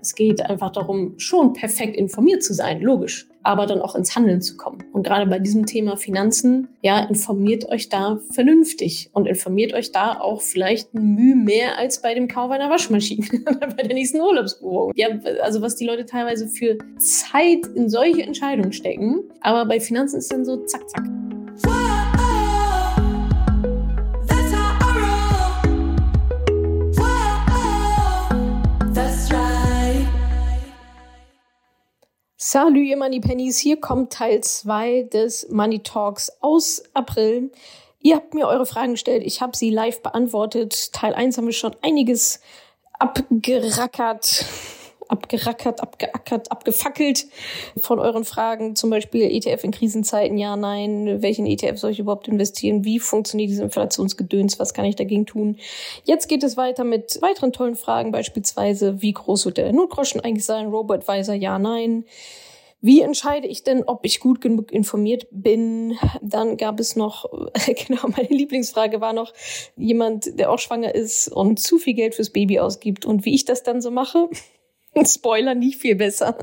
Es 0.00 0.14
geht 0.14 0.42
einfach 0.42 0.70
darum, 0.70 1.14
schon 1.18 1.52
perfekt 1.52 1.96
informiert 1.96 2.42
zu 2.42 2.54
sein, 2.54 2.80
logisch, 2.80 3.28
aber 3.42 3.66
dann 3.66 3.80
auch 3.80 3.94
ins 3.94 4.16
Handeln 4.16 4.40
zu 4.40 4.56
kommen. 4.56 4.84
Und 4.92 5.04
gerade 5.04 5.26
bei 5.26 5.38
diesem 5.38 5.66
Thema 5.66 5.96
Finanzen, 5.96 6.68
ja, 6.82 7.00
informiert 7.00 7.68
euch 7.68 7.88
da 7.88 8.20
vernünftig 8.32 9.10
und 9.12 9.26
informiert 9.26 9.74
euch 9.74 9.92
da 9.92 10.18
auch 10.18 10.40
vielleicht 10.40 10.94
ein 10.94 11.14
Mühe 11.14 11.36
mehr 11.36 11.78
als 11.78 12.02
bei 12.02 12.14
dem 12.14 12.28
Kauf 12.28 12.50
einer 12.50 12.70
Waschmaschine 12.70 13.26
oder 13.48 13.68
bei 13.68 13.82
der 13.82 13.94
nächsten 13.94 14.20
Urlaubsbuchung. 14.20 14.92
Ja, 14.96 15.08
also 15.42 15.60
was 15.62 15.76
die 15.76 15.86
Leute 15.86 16.06
teilweise 16.06 16.48
für 16.48 16.78
Zeit 16.98 17.66
in 17.74 17.88
solche 17.88 18.22
Entscheidungen 18.22 18.72
stecken, 18.72 19.20
aber 19.40 19.66
bei 19.66 19.80
Finanzen 19.80 20.18
ist 20.18 20.32
dann 20.32 20.44
so 20.44 20.64
zack, 20.64 20.88
zack. 20.88 21.19
Salut, 32.52 32.78
ihr 32.78 32.96
Money 32.96 33.20
Pennies. 33.20 33.58
Hier 33.58 33.76
kommt 33.76 34.12
Teil 34.12 34.40
2 34.40 35.04
des 35.04 35.48
Money 35.50 35.84
Talks 35.84 36.32
aus 36.40 36.82
April. 36.94 37.52
Ihr 38.00 38.16
habt 38.16 38.34
mir 38.34 38.48
eure 38.48 38.66
Fragen 38.66 38.94
gestellt. 38.94 39.22
Ich 39.24 39.40
habe 39.40 39.56
sie 39.56 39.70
live 39.70 40.02
beantwortet. 40.02 40.92
Teil 40.92 41.14
1 41.14 41.38
haben 41.38 41.46
wir 41.46 41.52
schon 41.52 41.76
einiges 41.80 42.40
abgerackert, 42.98 44.44
abgerackert, 45.10 45.80
abgeackert, 45.80 46.50
abgefackelt 46.50 47.26
von 47.76 47.98
euren 47.98 48.24
Fragen. 48.24 48.76
Zum 48.76 48.90
Beispiel 48.90 49.22
ETF 49.22 49.64
in 49.64 49.70
Krisenzeiten, 49.70 50.38
ja, 50.38 50.56
nein. 50.56 51.22
Welchen 51.22 51.46
ETF 51.46 51.78
soll 51.78 51.90
ich 51.90 51.98
überhaupt 51.98 52.28
investieren? 52.28 52.84
Wie 52.84 53.00
funktioniert 53.00 53.50
dieses 53.50 53.64
Inflationsgedöns? 53.64 54.58
Was 54.58 54.74
kann 54.74 54.84
ich 54.84 54.96
dagegen 54.96 55.26
tun? 55.26 55.56
Jetzt 56.04 56.28
geht 56.28 56.42
es 56.42 56.56
weiter 56.56 56.84
mit 56.84 57.18
weiteren 57.22 57.52
tollen 57.52 57.76
Fragen, 57.76 58.12
beispielsweise, 58.12 59.02
wie 59.02 59.12
groß 59.12 59.46
wird 59.46 59.58
der 59.58 59.72
Notgroschen 59.72 60.20
eigentlich 60.20 60.44
sein? 60.44 60.66
Robo-Advisor, 60.66 61.34
ja, 61.34 61.58
nein. 61.58 62.04
Wie 62.82 63.02
entscheide 63.02 63.46
ich 63.46 63.62
denn, 63.62 63.82
ob 63.84 64.06
ich 64.06 64.20
gut 64.20 64.40
genug 64.40 64.72
informiert 64.72 65.26
bin? 65.30 65.98
Dann 66.22 66.56
gab 66.56 66.80
es 66.80 66.96
noch, 66.96 67.26
genau, 67.86 68.08
meine 68.08 68.28
Lieblingsfrage 68.28 69.00
war 69.00 69.12
noch 69.12 69.34
jemand, 69.76 70.38
der 70.38 70.50
auch 70.50 70.58
schwanger 70.58 70.94
ist 70.94 71.28
und 71.28 71.60
zu 71.60 71.78
viel 71.78 71.94
Geld 71.94 72.14
fürs 72.14 72.30
Baby 72.30 72.58
ausgibt 72.58 73.04
und 73.04 73.24
wie 73.24 73.34
ich 73.34 73.44
das 73.44 73.62
dann 73.62 73.82
so 73.82 73.90
mache. 73.90 74.30
Spoiler, 75.04 75.54
nicht 75.54 75.80
viel 75.80 75.94
besser. 75.94 76.36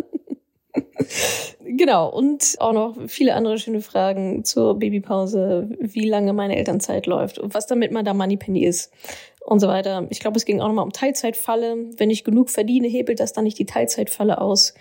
genau, 1.63 2.09
und 2.09 2.55
auch 2.59 2.73
noch 2.73 2.95
viele 3.07 3.35
andere 3.35 3.57
schöne 3.57 3.81
Fragen 3.81 4.43
zur 4.43 4.77
Babypause, 4.77 5.69
wie 5.79 6.07
lange 6.07 6.33
meine 6.33 6.57
Elternzeit 6.57 7.07
läuft 7.07 7.39
und 7.39 7.53
was 7.53 7.67
damit 7.67 7.91
mal 7.91 8.03
da 8.03 8.13
Moneypenny 8.13 8.65
ist 8.65 8.91
und 9.45 9.59
so 9.59 9.67
weiter. 9.67 10.07
Ich 10.09 10.19
glaube, 10.19 10.37
es 10.37 10.45
ging 10.45 10.59
auch 10.59 10.67
nochmal 10.67 10.85
um 10.85 10.91
Teilzeitfalle. 10.91 11.89
Wenn 11.97 12.09
ich 12.09 12.23
genug 12.23 12.49
verdiene, 12.49 12.87
hebelt 12.87 13.19
das 13.19 13.33
dann 13.33 13.45
nicht 13.45 13.57
die 13.57 13.65
Teilzeitfalle 13.65 14.39
aus 14.41 14.73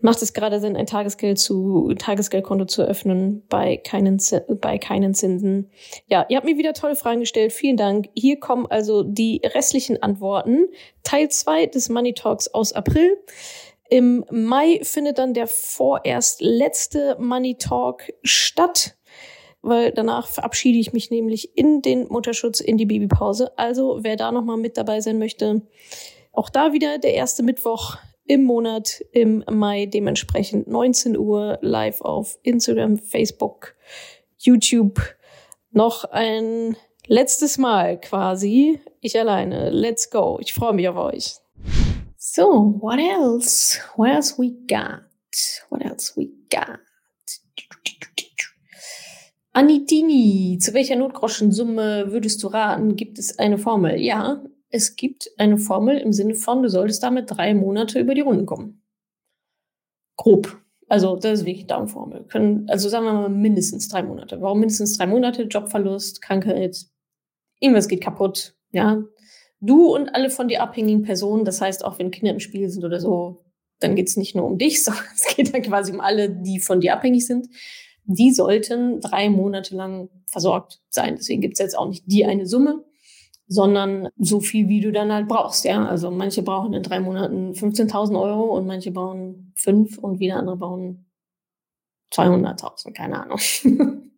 macht 0.00 0.22
es 0.22 0.32
gerade 0.32 0.60
Sinn, 0.60 0.76
ein 0.76 0.86
Tagesgeld 0.86 1.38
zu, 1.38 1.92
Tagesgeldkonto 1.98 2.64
zu 2.64 2.82
öffnen 2.82 3.42
bei 3.48 3.76
keinen, 3.76 4.20
bei 4.60 4.78
keinen 4.78 5.14
Zinsen? 5.14 5.70
Ja, 6.06 6.26
ihr 6.28 6.36
habt 6.36 6.46
mir 6.46 6.58
wieder 6.58 6.72
tolle 6.72 6.96
Fragen 6.96 7.20
gestellt. 7.20 7.52
Vielen 7.52 7.76
Dank. 7.76 8.08
Hier 8.14 8.38
kommen 8.38 8.66
also 8.66 9.02
die 9.02 9.40
restlichen 9.44 10.02
Antworten. 10.02 10.68
Teil 11.02 11.28
zwei 11.30 11.66
des 11.66 11.88
Money 11.88 12.14
Talks 12.14 12.48
aus 12.48 12.72
April. 12.72 13.16
Im 13.88 14.24
Mai 14.30 14.80
findet 14.82 15.18
dann 15.18 15.34
der 15.34 15.48
vorerst 15.48 16.40
letzte 16.40 17.16
Money 17.18 17.56
Talk 17.56 18.04
statt, 18.22 18.96
weil 19.62 19.90
danach 19.90 20.28
verabschiede 20.28 20.78
ich 20.78 20.92
mich 20.92 21.10
nämlich 21.10 21.56
in 21.56 21.82
den 21.82 22.06
Mutterschutz, 22.08 22.60
in 22.60 22.76
die 22.76 22.86
Babypause. 22.86 23.56
Also 23.58 23.98
wer 24.02 24.16
da 24.16 24.30
nochmal 24.30 24.58
mit 24.58 24.76
dabei 24.76 25.00
sein 25.00 25.18
möchte, 25.18 25.62
auch 26.32 26.48
da 26.48 26.72
wieder 26.72 26.98
der 26.98 27.14
erste 27.14 27.42
Mittwoch 27.42 27.96
im 28.30 28.44
Monat 28.44 29.04
im 29.10 29.42
Mai 29.50 29.86
dementsprechend 29.86 30.68
19 30.68 31.18
Uhr 31.18 31.58
live 31.62 32.00
auf 32.00 32.38
Instagram, 32.44 32.96
Facebook, 32.96 33.74
YouTube. 34.38 35.00
Noch 35.72 36.04
ein 36.04 36.76
letztes 37.08 37.58
Mal 37.58 37.98
quasi. 37.98 38.78
Ich 39.00 39.18
alleine. 39.18 39.70
Let's 39.70 40.10
go. 40.10 40.38
Ich 40.40 40.54
freue 40.54 40.74
mich 40.74 40.88
auf 40.88 40.96
euch. 40.96 41.38
So, 42.16 42.78
what 42.80 43.00
else? 43.00 43.80
What 43.96 44.10
else 44.10 44.38
we 44.38 44.52
got? 44.68 45.02
What 45.68 45.82
else 45.82 46.12
we 46.16 46.28
got? 46.52 46.78
Anitini, 49.52 50.58
zu 50.60 50.72
welcher 50.72 50.94
Notgroschensumme 50.94 52.12
würdest 52.12 52.40
du 52.44 52.46
raten? 52.46 52.94
Gibt 52.94 53.18
es 53.18 53.40
eine 53.40 53.58
Formel? 53.58 54.00
Ja, 54.00 54.40
es 54.70 54.96
gibt 54.96 55.30
eine 55.36 55.58
Formel 55.58 55.98
im 55.98 56.12
Sinne 56.12 56.34
von, 56.34 56.62
du 56.62 56.68
solltest 56.68 57.02
damit 57.02 57.30
drei 57.30 57.54
Monate 57.54 57.98
über 57.98 58.14
die 58.14 58.20
Runden 58.20 58.46
kommen. 58.46 58.82
Grob. 60.16 60.60
Also 60.88 61.16
das 61.16 61.40
ist 61.40 61.46
wirklich 61.46 61.66
Daumenformel. 61.66 62.24
Können, 62.24 62.68
also 62.68 62.88
sagen 62.88 63.04
wir 63.04 63.12
mal 63.12 63.28
mindestens 63.28 63.88
drei 63.88 64.02
Monate. 64.02 64.40
Warum 64.40 64.60
mindestens 64.60 64.96
drei 64.96 65.06
Monate? 65.06 65.44
Jobverlust, 65.44 66.20
Krankheit, 66.22 66.84
irgendwas 67.60 67.88
geht 67.88 68.02
kaputt. 68.02 68.54
Ja, 68.72 69.02
du 69.60 69.94
und 69.94 70.14
alle 70.14 70.30
von 70.30 70.48
dir 70.48 70.62
abhängigen 70.62 71.02
Personen. 71.02 71.44
Das 71.44 71.60
heißt, 71.60 71.84
auch 71.84 71.98
wenn 71.98 72.10
Kinder 72.10 72.32
im 72.32 72.40
Spiel 72.40 72.68
sind 72.68 72.84
oder 72.84 73.00
so, 73.00 73.44
dann 73.78 73.96
geht 73.96 74.08
es 74.08 74.16
nicht 74.16 74.34
nur 74.34 74.46
um 74.46 74.58
dich, 74.58 74.82
sondern 74.84 75.04
es 75.14 75.34
geht 75.34 75.54
dann 75.54 75.62
quasi 75.62 75.92
um 75.92 76.00
alle, 76.00 76.30
die 76.30 76.60
von 76.60 76.80
dir 76.80 76.94
abhängig 76.94 77.26
sind. 77.26 77.48
Die 78.04 78.32
sollten 78.32 79.00
drei 79.00 79.30
Monate 79.30 79.76
lang 79.76 80.10
versorgt 80.26 80.80
sein. 80.88 81.16
Deswegen 81.16 81.40
gibt 81.40 81.54
es 81.54 81.60
jetzt 81.60 81.78
auch 81.78 81.88
nicht 81.88 82.04
die 82.06 82.24
eine 82.24 82.46
Summe, 82.46 82.84
sondern 83.50 84.10
so 84.16 84.38
viel, 84.38 84.68
wie 84.68 84.80
du 84.80 84.92
dann 84.92 85.12
halt 85.12 85.26
brauchst. 85.26 85.64
Ja, 85.64 85.84
also 85.84 86.12
manche 86.12 86.42
brauchen 86.42 86.72
in 86.72 86.84
drei 86.84 87.00
Monaten 87.00 87.50
15.000 87.50 88.18
Euro 88.18 88.56
und 88.56 88.64
manche 88.64 88.92
brauchen 88.92 89.52
fünf 89.56 89.98
und 89.98 90.20
wieder 90.20 90.36
andere 90.36 90.56
brauchen 90.56 91.10
200.000, 92.14 92.92
keine 92.92 93.24
Ahnung. 93.24 93.38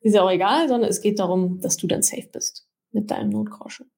Ist 0.00 0.14
ja 0.14 0.22
auch 0.22 0.30
egal, 0.30 0.68
sondern 0.68 0.90
es 0.90 1.00
geht 1.00 1.20
darum, 1.20 1.60
dass 1.60 1.76
du 1.76 1.86
dann 1.86 2.02
safe 2.02 2.28
bist 2.32 2.66
mit 2.90 3.12
deinem 3.12 3.30
Notgroschen. 3.30 3.88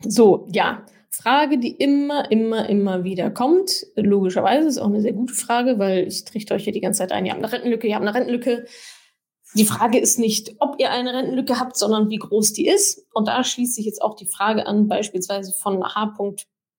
So, 0.00 0.48
ja, 0.50 0.86
Frage, 1.10 1.58
die 1.58 1.72
immer, 1.72 2.30
immer, 2.30 2.66
immer 2.70 3.04
wieder 3.04 3.30
kommt. 3.30 3.86
Logischerweise 3.94 4.68
ist 4.68 4.78
auch 4.78 4.86
eine 4.86 5.02
sehr 5.02 5.12
gute 5.12 5.34
Frage, 5.34 5.78
weil 5.78 6.08
ich 6.08 6.24
trichte 6.24 6.54
euch 6.54 6.64
ja 6.64 6.72
die 6.72 6.80
ganze 6.80 7.00
Zeit 7.00 7.12
ein, 7.12 7.26
ihr 7.26 7.32
habt 7.32 7.44
eine 7.44 7.52
Rentenlücke, 7.52 7.86
ihr 7.86 7.94
habt 7.94 8.06
eine 8.06 8.14
Rentenlücke. 8.14 8.64
Die 9.54 9.64
Frage 9.66 9.98
ist 9.98 10.18
nicht, 10.18 10.54
ob 10.60 10.76
ihr 10.78 10.90
eine 10.90 11.12
Rentenlücke 11.12 11.60
habt, 11.60 11.76
sondern 11.76 12.08
wie 12.08 12.16
groß 12.16 12.54
die 12.54 12.66
ist. 12.66 13.06
Und 13.12 13.28
da 13.28 13.44
schließt 13.44 13.74
sich 13.74 13.84
jetzt 13.84 14.00
auch 14.00 14.14
die 14.14 14.26
Frage 14.26 14.66
an, 14.66 14.88
beispielsweise 14.88 15.52
von 15.52 15.84
H. 15.84 16.14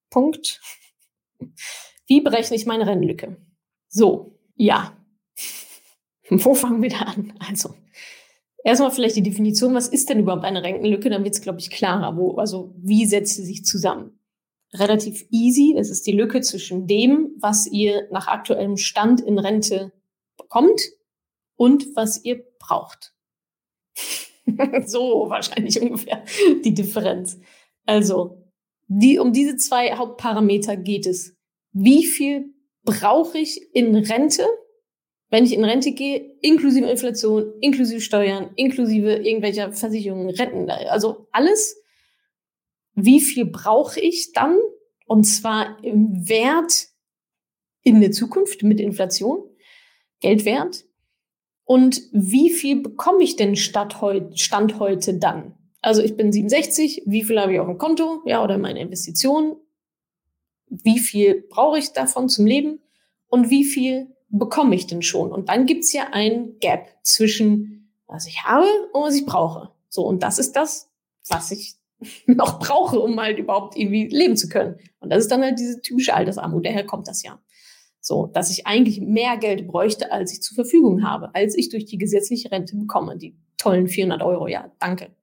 Punkt. 0.09 0.61
Wie 2.07 2.21
berechne 2.21 2.55
ich 2.55 2.65
meine 2.65 2.87
Rentenlücke? 2.87 3.37
So, 3.89 4.39
ja. 4.55 4.97
Wo 6.29 6.55
fangen 6.55 6.81
wir 6.81 6.89
da 6.89 6.99
an? 6.99 7.33
Also, 7.47 7.75
erstmal 8.63 8.91
vielleicht 8.91 9.15
die 9.17 9.23
Definition, 9.23 9.75
was 9.75 9.87
ist 9.87 10.09
denn 10.09 10.19
überhaupt 10.19 10.45
eine 10.45 10.63
Rentenlücke? 10.63 11.09
Dann 11.09 11.23
wird 11.23 11.35
es, 11.35 11.41
glaube 11.41 11.59
ich, 11.59 11.69
klarer. 11.69 12.17
Wo, 12.17 12.37
also, 12.37 12.73
wie 12.77 13.05
setzt 13.05 13.35
sie 13.35 13.45
sich 13.45 13.65
zusammen? 13.65 14.19
Relativ 14.73 15.25
easy. 15.29 15.75
Es 15.77 15.91
ist 15.91 16.07
die 16.07 16.11
Lücke 16.13 16.41
zwischen 16.41 16.87
dem, 16.87 17.35
was 17.39 17.67
ihr 17.67 18.07
nach 18.11 18.27
aktuellem 18.27 18.77
Stand 18.77 19.21
in 19.21 19.37
Rente 19.37 19.91
bekommt 20.37 20.81
und 21.55 21.95
was 21.95 22.23
ihr 22.23 22.43
braucht. 22.59 23.13
so 24.85 25.29
wahrscheinlich 25.29 25.81
ungefähr 25.81 26.23
die 26.63 26.73
Differenz. 26.73 27.39
Also, 27.85 28.43
die, 28.87 29.19
um 29.19 29.33
diese 29.33 29.55
zwei 29.55 29.95
Hauptparameter 29.95 30.77
geht 30.77 31.05
es. 31.05 31.35
Wie 31.71 32.05
viel 32.05 32.53
brauche 32.83 33.37
ich 33.37 33.73
in 33.73 33.95
Rente, 33.95 34.45
wenn 35.29 35.45
ich 35.45 35.53
in 35.53 35.63
Rente 35.63 35.93
gehe, 35.93 36.37
inklusive 36.41 36.87
Inflation, 36.87 37.53
inklusive 37.59 38.01
Steuern, 38.01 38.51
inklusive 38.55 39.15
irgendwelcher 39.15 39.71
Versicherungen, 39.73 40.29
Renten, 40.29 40.69
also 40.69 41.27
alles. 41.31 41.81
Wie 42.93 43.21
viel 43.21 43.45
brauche 43.45 43.99
ich 43.99 44.33
dann? 44.33 44.59
Und 45.07 45.23
zwar 45.23 45.83
im 45.83 46.29
Wert 46.29 46.89
in 47.81 47.99
der 47.99 48.11
Zukunft 48.11 48.61
mit 48.63 48.79
Inflation, 48.79 49.43
Geldwert. 50.19 50.85
Und 51.65 52.01
wie 52.11 52.49
viel 52.49 52.81
bekomme 52.81 53.23
ich 53.23 53.35
denn 53.35 53.55
Stand 53.55 53.99
heute 54.01 55.13
dann? 55.15 55.55
Also 55.81 56.01
ich 56.01 56.15
bin 56.15 56.31
67, 56.31 57.03
wie 57.05 57.23
viel 57.23 57.39
habe 57.39 57.53
ich 57.53 57.59
auf 57.59 57.67
dem 57.67 57.77
Konto, 57.77 58.21
ja, 58.25 58.43
oder 58.43 58.57
meine 58.57 58.79
Investitionen? 58.79 59.55
Wie 60.69 60.99
viel 60.99 61.45
brauche 61.49 61.77
ich 61.77 61.91
davon 61.91 62.29
zum 62.29 62.45
Leben? 62.45 62.79
Und 63.27 63.49
wie 63.49 63.65
viel 63.65 64.07
bekomme 64.29 64.75
ich 64.75 64.87
denn 64.87 65.01
schon? 65.01 65.31
Und 65.31 65.49
dann 65.49 65.65
gibt's 65.65 65.93
ja 65.93 66.07
ein 66.11 66.57
Gap 66.59 66.87
zwischen, 67.03 67.91
was 68.07 68.27
ich 68.27 68.43
habe 68.43 68.67
und 68.93 69.03
was 69.03 69.15
ich 69.15 69.25
brauche. 69.25 69.71
So, 69.89 70.05
und 70.05 70.23
das 70.23 70.39
ist 70.39 70.55
das, 70.55 70.89
was 71.27 71.51
ich 71.51 71.75
noch 72.25 72.59
brauche, 72.59 72.99
um 72.99 73.19
halt 73.19 73.37
überhaupt 73.37 73.77
irgendwie 73.77 74.07
leben 74.07 74.35
zu 74.35 74.49
können. 74.49 74.77
Und 74.99 75.09
das 75.09 75.23
ist 75.23 75.31
dann 75.31 75.43
halt 75.43 75.59
diese 75.59 75.81
typische 75.81 76.13
Altersarmut. 76.13 76.65
Daher 76.65 76.85
kommt 76.85 77.07
das 77.07 77.23
ja. 77.23 77.39
So, 78.05 78.27
dass 78.27 78.51
ich 78.51 78.67
eigentlich 78.67 78.99
mehr 78.99 79.37
Geld 79.37 79.65
bräuchte, 79.65 80.11
als 80.11 80.33
ich 80.33 80.41
zur 80.41 80.55
Verfügung 80.55 81.07
habe, 81.07 81.33
als 81.33 81.55
ich 81.55 81.69
durch 81.69 81.85
die 81.85 81.97
gesetzliche 81.97 82.51
Rente 82.51 82.75
bekomme. 82.75 83.17
Die 83.17 83.33
tollen 83.57 83.87
400 83.87 84.21
Euro, 84.21 84.49
ja, 84.49 84.69
danke. 84.77 85.15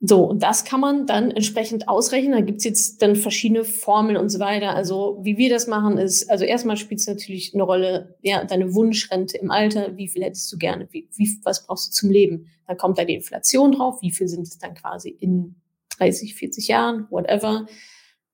So, 0.00 0.24
und 0.24 0.42
das 0.42 0.64
kann 0.64 0.80
man 0.80 1.06
dann 1.06 1.30
entsprechend 1.30 1.88
ausrechnen. 1.88 2.32
Da 2.32 2.40
gibt's 2.40 2.64
jetzt 2.64 3.00
dann 3.00 3.14
verschiedene 3.14 3.64
Formeln 3.64 4.16
und 4.16 4.28
so 4.28 4.40
weiter. 4.40 4.74
Also 4.74 5.20
wie 5.22 5.38
wir 5.38 5.50
das 5.50 5.68
machen 5.68 5.98
ist, 5.98 6.28
also 6.28 6.44
erstmal 6.44 6.76
spielt 6.76 6.98
es 6.98 7.06
natürlich 7.06 7.54
eine 7.54 7.62
Rolle, 7.62 8.18
ja, 8.20 8.44
deine 8.44 8.74
Wunschrente 8.74 9.38
im 9.38 9.52
Alter, 9.52 9.96
wie 9.96 10.08
viel 10.08 10.24
hättest 10.24 10.52
du 10.52 10.58
gerne, 10.58 10.88
wie, 10.90 11.08
wie, 11.14 11.38
was 11.44 11.64
brauchst 11.64 11.86
du 11.86 11.92
zum 11.92 12.10
Leben? 12.10 12.50
Dann 12.66 12.76
kommt 12.76 12.98
da 12.98 13.04
die 13.04 13.14
Inflation 13.14 13.70
drauf, 13.70 14.02
wie 14.02 14.10
viel 14.10 14.26
sind 14.26 14.42
es 14.42 14.58
dann 14.58 14.74
quasi 14.74 15.10
in 15.10 15.54
30, 15.96 16.34
40 16.34 16.66
Jahren, 16.66 17.06
whatever. 17.10 17.66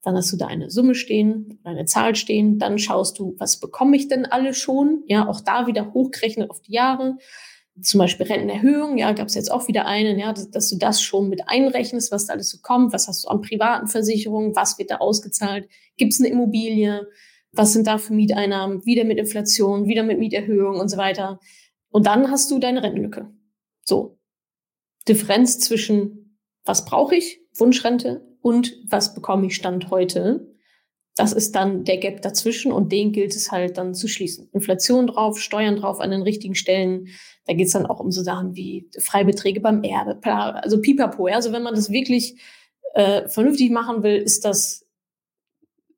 Dann 0.02 0.16
hast 0.16 0.32
du 0.32 0.36
da 0.36 0.46
eine 0.46 0.70
Summe 0.70 0.94
stehen, 0.94 1.60
eine 1.64 1.84
Zahl 1.84 2.14
stehen. 2.14 2.58
Dann 2.58 2.78
schaust 2.78 3.18
du, 3.18 3.34
was 3.38 3.60
bekomme 3.60 3.96
ich 3.96 4.08
denn 4.08 4.24
alle 4.24 4.54
schon? 4.54 5.02
Ja, 5.06 5.28
auch 5.28 5.40
da 5.40 5.66
wieder 5.66 5.92
hochgerechnet 5.92 6.50
auf 6.50 6.60
die 6.60 6.72
Jahre 6.72 7.16
zum 7.82 7.98
Beispiel 7.98 8.26
Rentenerhöhung, 8.26 8.98
ja, 8.98 9.12
gab 9.12 9.28
es 9.28 9.34
jetzt 9.34 9.50
auch 9.50 9.68
wieder 9.68 9.86
einen, 9.86 10.18
ja, 10.18 10.32
dass, 10.32 10.50
dass, 10.50 10.68
du 10.70 10.76
das 10.76 11.02
schon 11.02 11.28
mit 11.28 11.48
einrechnest, 11.48 12.12
was 12.12 12.26
da 12.26 12.34
alles 12.34 12.50
so 12.50 12.58
kommt, 12.60 12.92
was 12.92 13.08
hast 13.08 13.24
du 13.24 13.28
an 13.28 13.40
privaten 13.40 13.86
Versicherungen, 13.86 14.54
was 14.54 14.78
wird 14.78 14.90
da 14.90 14.96
ausgezahlt, 14.96 15.68
gibt 15.96 16.12
es 16.12 16.20
eine 16.20 16.28
Immobilie, 16.28 17.06
was 17.52 17.72
sind 17.72 17.86
da 17.86 17.98
für 17.98 18.12
Mieteinnahmen, 18.12 18.84
wieder 18.84 19.04
mit 19.04 19.18
Inflation, 19.18 19.86
wieder 19.86 20.02
mit 20.02 20.18
Mieterhöhung 20.18 20.78
und 20.78 20.88
so 20.88 20.96
weiter. 20.96 21.40
Und 21.90 22.06
dann 22.06 22.30
hast 22.30 22.50
du 22.50 22.58
deine 22.58 22.82
Rentenlücke. 22.82 23.30
So. 23.84 24.18
Differenz 25.08 25.58
zwischen 25.58 26.38
was 26.64 26.84
brauche 26.84 27.16
ich, 27.16 27.40
Wunschrente, 27.56 28.29
und 28.42 28.76
was 28.88 29.14
bekomme 29.14 29.46
ich 29.46 29.56
Stand 29.56 29.90
heute. 29.90 30.46
Das 31.16 31.32
ist 31.32 31.54
dann 31.54 31.84
der 31.84 31.98
Gap 31.98 32.22
dazwischen 32.22 32.72
und 32.72 32.92
den 32.92 33.12
gilt 33.12 33.34
es 33.34 33.50
halt 33.50 33.76
dann 33.76 33.94
zu 33.94 34.08
schließen. 34.08 34.48
Inflation 34.52 35.08
drauf, 35.08 35.38
Steuern 35.38 35.76
drauf 35.76 36.00
an 36.00 36.10
den 36.10 36.22
richtigen 36.22 36.54
Stellen. 36.54 37.08
Da 37.46 37.52
geht 37.52 37.66
es 37.66 37.72
dann 37.72 37.86
auch 37.86 38.00
um 38.00 38.10
so 38.10 38.22
Sachen 38.22 38.54
wie 38.54 38.88
Freibeträge 38.98 39.60
beim 39.60 39.82
Erbe, 39.82 40.18
also 40.24 40.80
pipapo. 40.80 41.28
Ja? 41.28 41.36
Also 41.36 41.52
wenn 41.52 41.62
man 41.62 41.74
das 41.74 41.90
wirklich 41.90 42.40
äh, 42.94 43.28
vernünftig 43.28 43.70
machen 43.70 44.02
will, 44.02 44.16
ist 44.16 44.44
das, 44.44 44.86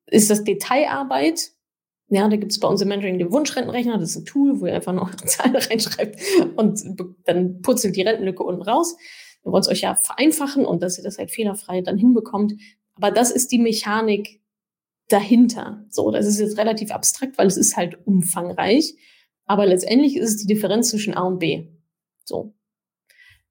ist 0.07 0.29
das 0.29 0.43
Detailarbeit. 0.43 1.51
Ja, 2.09 2.27
da 2.27 2.35
gibt 2.35 2.51
es 2.51 2.59
bei 2.59 2.67
uns 2.67 2.81
im 2.81 2.89
Mentoring 2.89 3.17
den 3.17 3.31
Wunschrentenrechner. 3.31 3.97
Das 3.97 4.11
ist 4.11 4.17
ein 4.17 4.25
Tool, 4.25 4.59
wo 4.59 4.65
ihr 4.65 4.75
einfach 4.75 4.93
noch 4.93 5.15
Zahlen 5.25 5.55
reinschreibt 5.55 6.19
und 6.55 6.83
dann 7.25 7.61
putzelt 7.61 7.95
die 7.95 8.01
Rentenlücke 8.01 8.43
unten 8.43 8.61
raus. 8.61 8.95
Wir 9.43 9.51
wollen 9.51 9.61
es 9.61 9.69
euch 9.69 9.81
ja 9.81 9.95
vereinfachen 9.95 10.65
und 10.65 10.81
dass 10.81 10.97
ihr 10.97 11.03
das 11.03 11.17
halt 11.17 11.31
fehlerfrei 11.31 11.81
dann 11.81 11.97
hinbekommt. 11.97 12.53
Aber 12.95 13.11
das 13.11 13.31
ist 13.31 13.51
die 13.51 13.59
Mechanik, 13.59 14.41
dahinter. 15.09 15.85
So, 15.89 16.11
das 16.11 16.25
ist 16.25 16.39
jetzt 16.39 16.57
relativ 16.57 16.91
abstrakt, 16.91 17.37
weil 17.37 17.47
es 17.47 17.57
ist 17.57 17.77
halt 17.77 17.97
umfangreich. 18.05 18.95
Aber 19.45 19.65
letztendlich 19.65 20.15
ist 20.15 20.29
es 20.29 20.37
die 20.37 20.47
Differenz 20.47 20.89
zwischen 20.89 21.13
A 21.13 21.23
und 21.23 21.39
B. 21.39 21.67
So. 22.25 22.53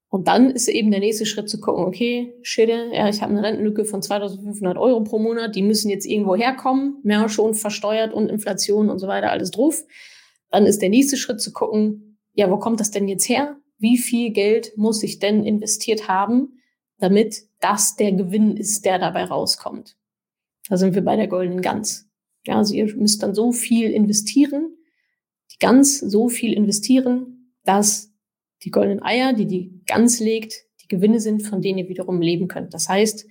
Und 0.09 0.27
dann 0.27 0.51
ist 0.51 0.67
eben 0.67 0.91
der 0.91 0.99
nächste 0.99 1.25
Schritt 1.25 1.49
zu 1.49 1.59
gucken, 1.59 1.85
okay, 1.85 2.33
shit, 2.43 2.69
ja, 2.69 3.09
ich 3.09 3.21
habe 3.21 3.31
eine 3.31 3.43
Rentenlücke 3.43 3.83
von 3.83 4.01
2500 4.01 4.77
Euro 4.77 5.03
pro 5.03 5.17
Monat, 5.17 5.55
die 5.55 5.63
müssen 5.63 5.89
jetzt 5.89 6.05
irgendwo 6.05 6.35
herkommen, 6.35 6.99
mehr 7.03 7.27
schon 7.29 7.55
versteuert 7.55 8.13
und 8.13 8.29
Inflation 8.29 8.89
und 8.89 8.99
so 8.99 9.07
weiter, 9.07 9.31
alles 9.31 9.49
drauf. 9.49 9.83
Dann 10.51 10.67
ist 10.67 10.83
der 10.83 10.89
nächste 10.89 11.17
Schritt 11.17 11.41
zu 11.41 11.51
gucken, 11.51 12.19
ja, 12.33 12.51
wo 12.51 12.57
kommt 12.57 12.79
das 12.79 12.91
denn 12.91 13.07
jetzt 13.07 13.27
her? 13.27 13.57
Wie 13.83 13.97
viel 13.97 14.31
Geld 14.31 14.77
muss 14.77 15.03
ich 15.03 15.19
denn 15.19 15.43
investiert 15.43 16.07
haben, 16.07 16.61
damit 16.99 17.43
das 17.59 17.97
der 17.97 18.13
Gewinn 18.13 18.55
ist, 18.55 18.85
der 18.85 18.97
dabei 18.97 19.25
rauskommt? 19.25 19.97
Da 20.69 20.77
sind 20.77 20.95
wir 20.95 21.03
bei 21.03 21.17
der 21.17 21.27
goldenen 21.27 21.61
Gans. 21.61 22.09
Ja, 22.45 22.55
also 22.55 22.73
ihr 22.73 22.95
müsst 22.95 23.21
dann 23.21 23.35
so 23.35 23.51
viel 23.51 23.91
investieren, 23.91 24.77
die 25.51 25.57
Gans 25.59 25.99
so 25.99 26.29
viel 26.29 26.53
investieren, 26.53 27.53
dass 27.65 28.13
die 28.63 28.71
goldenen 28.71 29.03
Eier, 29.03 29.33
die 29.33 29.47
die 29.47 29.81
Gans 29.85 30.21
legt, 30.21 30.63
die 30.81 30.87
Gewinne 30.87 31.19
sind, 31.19 31.41
von 31.41 31.61
denen 31.61 31.79
ihr 31.79 31.89
wiederum 31.89 32.21
leben 32.21 32.47
könnt. 32.47 32.73
Das 32.73 32.87
heißt, 32.87 33.25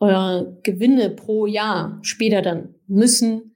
eure 0.00 0.58
Gewinne 0.62 1.10
pro 1.10 1.44
Jahr 1.44 1.98
später 2.00 2.40
dann 2.40 2.74
müssen 2.86 3.54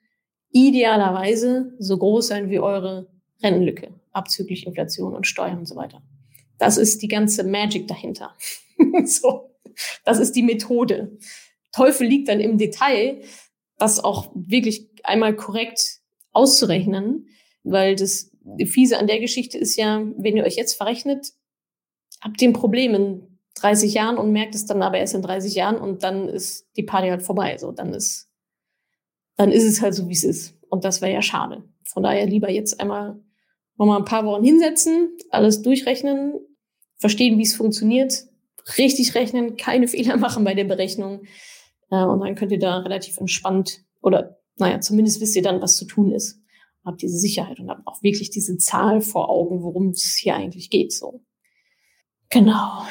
idealerweise 0.51 1.73
so 1.79 1.97
groß 1.97 2.27
sein 2.27 2.51
wie 2.51 2.59
eure 2.59 3.09
Rentenlücke, 3.43 3.95
abzüglich 4.13 4.67
Inflation 4.67 5.15
und 5.15 5.27
Steuern 5.27 5.61
und 5.61 5.67
so 5.67 5.75
weiter. 5.75 6.03
Das 6.59 6.77
ist 6.77 7.03
die 7.03 7.09
ganze 7.09 7.45
Magic 7.45 7.87
dahinter. 7.89 8.37
so, 9.05 9.55
das 10.05 10.19
ist 10.19 10.33
die 10.33 10.43
Methode. 10.43 11.19
Teufel 11.73 12.07
liegt 12.07 12.29
dann 12.29 12.41
im 12.41 12.59
Detail, 12.59 13.23
das 13.79 14.03
auch 14.03 14.33
wirklich 14.35 14.89
einmal 15.05 15.37
korrekt 15.37 16.01
auszurechnen, 16.33 17.29
weil 17.63 17.95
das 17.95 18.31
Fiese 18.67 18.99
an 18.99 19.07
der 19.07 19.21
Geschichte 19.21 19.59
ist 19.59 19.77
ja, 19.77 20.03
wenn 20.17 20.37
ihr 20.37 20.45
euch 20.45 20.57
jetzt 20.57 20.75
verrechnet, 20.75 21.33
habt 22.21 22.41
ihr 22.43 22.49
ein 22.49 22.55
Problem 22.55 22.95
in 22.95 23.39
30 23.57 23.95
Jahren 23.95 24.19
und 24.19 24.33
merkt 24.33 24.55
es 24.55 24.67
dann 24.67 24.83
aber 24.83 24.99
erst 24.99 25.15
in 25.15 25.23
30 25.23 25.55
Jahren 25.55 25.77
und 25.77 26.03
dann 26.03 26.29
ist 26.29 26.67
die 26.77 26.83
Party 26.83 27.09
halt 27.09 27.23
vorbei. 27.23 27.59
So, 27.59 27.73
dann 27.73 27.93
ist, 27.95 28.31
dann 29.37 29.53
ist 29.53 29.65
es 29.65 29.81
halt 29.81 29.95
so, 29.95 30.09
wie 30.09 30.13
es 30.13 30.25
ist. 30.25 30.55
Und 30.69 30.85
das 30.85 31.01
wäre 31.01 31.13
ja 31.13 31.23
schade. 31.23 31.65
Von 31.85 32.03
daher 32.03 32.27
lieber 32.27 32.51
jetzt 32.51 32.81
einmal 32.81 33.21
nochmal 33.77 33.99
ein 33.99 34.05
paar 34.05 34.25
Wochen 34.25 34.45
hinsetzen, 34.45 35.17
alles 35.31 35.63
durchrechnen, 35.63 36.35
verstehen, 36.99 37.39
wie 37.39 37.43
es 37.43 37.55
funktioniert, 37.55 38.25
richtig 38.77 39.15
rechnen, 39.15 39.57
keine 39.57 39.89
Fehler 39.89 40.17
machen 40.17 40.45
bei 40.45 40.55
der 40.55 40.65
Berechnung 40.65 41.23
äh, 41.91 42.05
und 42.05 42.21
dann 42.21 42.35
könnt 42.35 42.53
ihr 42.53 42.59
da 42.59 42.79
relativ 42.79 43.19
entspannt 43.19 43.81
oder 44.03 44.39
naja, 44.59 44.81
zumindest 44.81 45.21
wisst 45.21 45.37
ihr 45.37 45.43
dann, 45.43 45.63
was 45.63 45.77
zu 45.77 45.85
tun 45.85 46.13
ist. 46.13 46.41
Habt 46.85 47.03
diese 47.03 47.19
Sicherheit 47.19 47.61
und 47.61 47.71
habt 47.71 47.87
auch 47.87 48.03
wirklich 48.03 48.31
diese 48.31 48.57
Zahl 48.57 49.01
vor 49.01 49.31
Augen, 49.31 49.63
worum 49.63 49.91
es 49.91 50.19
hier 50.21 50.35
eigentlich 50.35 50.71
geht. 50.71 50.93
So. 50.93 51.23
Genau. 52.31 52.83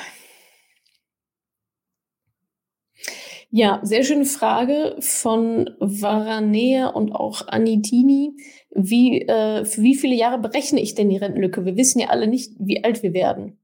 Ja, 3.49 3.79
sehr 3.83 4.03
schöne 4.03 4.25
Frage 4.25 4.97
von 4.99 5.69
Varanea 5.79 6.87
und 6.87 7.13
auch 7.13 7.47
Anitini. 7.47 8.33
Wie, 8.71 9.21
äh, 9.21 9.63
für 9.63 9.81
wie 9.81 9.95
viele 9.95 10.15
Jahre 10.15 10.37
berechne 10.37 10.81
ich 10.81 10.95
denn 10.95 11.09
die 11.09 11.17
Rentenlücke? 11.17 11.65
Wir 11.65 11.77
wissen 11.77 11.99
ja 11.99 12.07
alle 12.07 12.27
nicht, 12.27 12.53
wie 12.59 12.83
alt 12.83 13.03
wir 13.03 13.13
werden. 13.13 13.57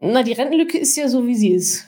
Na, 0.00 0.22
die 0.22 0.32
Rentenlücke 0.32 0.78
ist 0.78 0.96
ja 0.96 1.08
so, 1.08 1.26
wie 1.26 1.34
sie 1.34 1.52
ist 1.52 1.86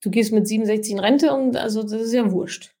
du 0.00 0.10
gehst 0.10 0.32
mit 0.32 0.46
67 0.46 0.92
in 0.92 0.98
Rente 0.98 1.34
und 1.34 1.56
also 1.56 1.82
das 1.82 1.92
ist 1.92 2.12
ja 2.12 2.30
wurscht. 2.30 2.74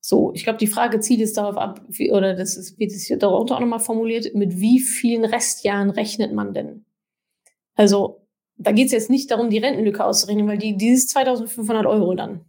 So, 0.00 0.32
ich 0.34 0.44
glaube, 0.44 0.58
die 0.58 0.68
Frage 0.68 1.00
zielt 1.00 1.20
es 1.20 1.32
darauf 1.32 1.56
ab, 1.56 1.84
wie, 1.88 2.12
oder 2.12 2.34
das 2.34 2.56
ist, 2.56 2.78
wird 2.78 2.92
es 2.92 3.06
hier 3.06 3.16
darunter 3.16 3.56
auch 3.56 3.60
nochmal 3.60 3.80
formuliert, 3.80 4.34
mit 4.34 4.60
wie 4.60 4.78
vielen 4.78 5.24
Restjahren 5.24 5.90
rechnet 5.90 6.32
man 6.32 6.54
denn? 6.54 6.84
Also, 7.74 8.24
da 8.56 8.72
geht 8.72 8.86
es 8.86 8.92
jetzt 8.92 9.10
nicht 9.10 9.30
darum, 9.30 9.50
die 9.50 9.58
Rentenlücke 9.58 10.04
auszurechnen, 10.04 10.46
weil 10.46 10.58
die, 10.58 10.76
die 10.76 10.90
ist 10.90 11.10
2500 11.10 11.86
Euro 11.86 12.14
dann. 12.14 12.44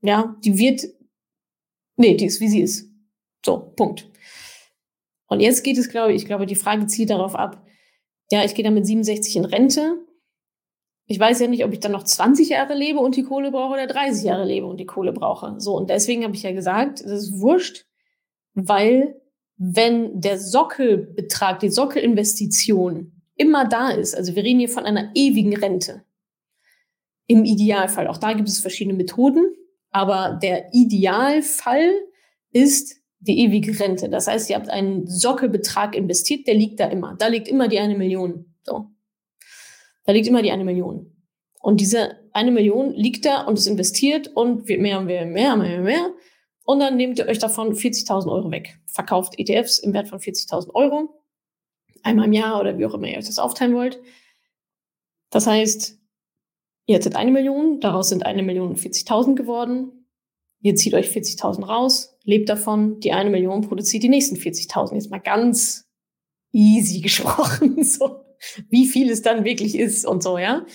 Ja, 0.00 0.36
die 0.44 0.58
wird, 0.58 0.82
nee, 1.96 2.16
die 2.16 2.26
ist, 2.26 2.40
wie 2.40 2.48
sie 2.48 2.62
ist. 2.62 2.90
So, 3.44 3.72
Punkt. 3.76 4.10
Und 5.28 5.40
jetzt 5.40 5.62
geht 5.62 5.76
es, 5.78 5.90
glaube 5.90 6.12
ich, 6.12 6.22
ich 6.22 6.26
glaube, 6.26 6.46
die 6.46 6.54
Frage 6.54 6.86
zielt 6.86 7.10
darauf 7.10 7.34
ab, 7.34 7.62
ja, 8.32 8.44
ich 8.44 8.54
gehe 8.54 8.64
dann 8.64 8.74
mit 8.74 8.86
67 8.86 9.36
in 9.36 9.44
Rente 9.44 10.06
ich 11.06 11.20
weiß 11.20 11.40
ja 11.40 11.46
nicht, 11.46 11.64
ob 11.64 11.72
ich 11.72 11.80
dann 11.80 11.92
noch 11.92 12.02
20 12.02 12.48
Jahre 12.48 12.74
lebe 12.74 12.98
und 12.98 13.16
die 13.16 13.22
Kohle 13.22 13.52
brauche 13.52 13.74
oder 13.74 13.86
30 13.86 14.24
Jahre 14.24 14.44
lebe 14.44 14.66
und 14.66 14.78
die 14.78 14.86
Kohle 14.86 15.12
brauche. 15.12 15.54
So, 15.58 15.76
und 15.76 15.88
deswegen 15.88 16.24
habe 16.24 16.34
ich 16.34 16.42
ja 16.42 16.52
gesagt, 16.52 17.00
das 17.00 17.12
ist 17.12 17.40
wurscht, 17.40 17.86
weil 18.54 19.20
wenn 19.56 20.20
der 20.20 20.38
Sockelbetrag, 20.38 21.60
die 21.60 21.70
Sockelinvestition 21.70 23.22
immer 23.36 23.66
da 23.68 23.90
ist, 23.90 24.16
also 24.16 24.34
wir 24.34 24.42
reden 24.42 24.58
hier 24.58 24.68
von 24.68 24.84
einer 24.84 25.12
ewigen 25.14 25.56
Rente, 25.56 26.02
im 27.28 27.44
Idealfall, 27.44 28.06
auch 28.08 28.18
da 28.18 28.32
gibt 28.32 28.48
es 28.48 28.60
verschiedene 28.60 28.96
Methoden, 28.96 29.52
aber 29.90 30.38
der 30.42 30.72
Idealfall 30.72 31.90
ist 32.52 33.00
die 33.18 33.40
ewige 33.40 33.78
Rente. 33.78 34.08
Das 34.08 34.26
heißt, 34.26 34.50
ihr 34.50 34.56
habt 34.56 34.68
einen 34.68 35.06
Sockelbetrag 35.06 35.96
investiert, 35.96 36.46
der 36.46 36.54
liegt 36.54 36.78
da 36.78 36.86
immer. 36.86 37.16
Da 37.18 37.26
liegt 37.26 37.48
immer 37.48 37.68
die 37.68 37.78
eine 37.78 37.96
Million. 37.96 38.54
So. 38.62 38.90
Da 40.06 40.12
liegt 40.12 40.26
immer 40.26 40.42
die 40.42 40.52
eine 40.52 40.64
Million. 40.64 41.12
Und 41.60 41.80
diese 41.80 42.16
eine 42.32 42.52
Million 42.52 42.92
liegt 42.92 43.24
da 43.24 43.42
und 43.42 43.58
ist 43.58 43.66
investiert 43.66 44.28
und 44.28 44.68
wird 44.68 44.80
mehr 44.80 45.00
und 45.00 45.06
mehr 45.06 45.24
und 45.24 45.32
mehr 45.32 45.52
und 45.54 45.60
mehr 45.60 45.78
und 45.78 45.84
mehr. 45.84 46.14
Und 46.64 46.80
dann 46.80 46.96
nehmt 46.96 47.18
ihr 47.18 47.26
euch 47.26 47.38
davon 47.38 47.74
40.000 47.74 48.30
Euro 48.30 48.50
weg. 48.50 48.78
Verkauft 48.86 49.38
ETFs 49.38 49.78
im 49.78 49.92
Wert 49.92 50.08
von 50.08 50.18
40.000 50.18 50.74
Euro. 50.74 51.22
Einmal 52.02 52.26
im 52.26 52.32
Jahr 52.32 52.60
oder 52.60 52.78
wie 52.78 52.86
auch 52.86 52.94
immer 52.94 53.08
ihr 53.08 53.18
euch 53.18 53.26
das 53.26 53.38
aufteilen 53.38 53.74
wollt. 53.74 54.00
Das 55.30 55.46
heißt, 55.46 55.98
ihr 56.86 56.96
hattet 56.96 57.16
eine 57.16 57.32
Million, 57.32 57.80
daraus 57.80 58.08
sind 58.08 58.24
eine 58.24 58.42
Million 58.42 58.68
und 58.68 58.78
40.000 58.78 59.34
geworden. 59.34 60.06
Ihr 60.60 60.76
zieht 60.76 60.94
euch 60.94 61.08
40.000 61.08 61.64
raus, 61.64 62.16
lebt 62.22 62.48
davon, 62.48 63.00
die 63.00 63.12
eine 63.12 63.30
Million 63.30 63.62
produziert 63.62 64.02
die 64.02 64.08
nächsten 64.08 64.36
40.000. 64.36 64.94
Jetzt 64.94 65.10
mal 65.10 65.18
ganz 65.18 65.88
easy 66.52 67.00
gesprochen. 67.02 67.82
So 67.82 68.25
wie 68.68 68.86
viel 68.86 69.10
es 69.10 69.22
dann 69.22 69.44
wirklich 69.44 69.78
ist 69.78 70.06
und 70.06 70.22
so, 70.22 70.38
ja. 70.38 70.66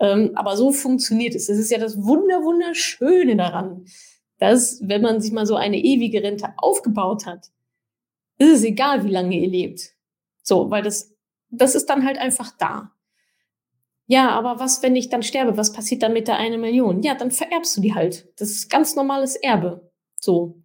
Ähm, 0.00 0.32
aber 0.34 0.56
so 0.56 0.72
funktioniert 0.72 1.34
es. 1.34 1.46
Das 1.46 1.58
ist 1.58 1.70
ja 1.70 1.78
das 1.78 2.02
Wunder, 2.02 2.42
Wunderschöne 2.42 3.36
daran, 3.36 3.84
dass, 4.38 4.80
wenn 4.82 5.02
man 5.02 5.20
sich 5.20 5.32
mal 5.32 5.46
so 5.46 5.54
eine 5.54 5.78
ewige 5.78 6.22
Rente 6.22 6.48
aufgebaut 6.56 7.26
hat, 7.26 7.50
ist 8.38 8.50
es 8.50 8.64
egal, 8.64 9.04
wie 9.04 9.10
lange 9.10 9.38
ihr 9.38 9.48
lebt. 9.48 9.92
So, 10.42 10.70
weil 10.70 10.82
das, 10.82 11.14
das 11.50 11.74
ist 11.74 11.86
dann 11.86 12.04
halt 12.04 12.18
einfach 12.18 12.52
da. 12.58 12.92
Ja, 14.06 14.30
aber 14.30 14.58
was, 14.58 14.82
wenn 14.82 14.96
ich 14.96 15.08
dann 15.08 15.22
sterbe? 15.22 15.56
Was 15.56 15.72
passiert 15.72 16.02
dann 16.02 16.12
mit 16.12 16.28
der 16.28 16.36
eine 16.36 16.58
Million? 16.58 17.02
Ja, 17.02 17.14
dann 17.14 17.30
vererbst 17.30 17.76
du 17.76 17.80
die 17.80 17.94
halt. 17.94 18.28
Das 18.36 18.50
ist 18.50 18.68
ganz 18.68 18.96
normales 18.96 19.36
Erbe. 19.36 19.90
So. 20.20 20.62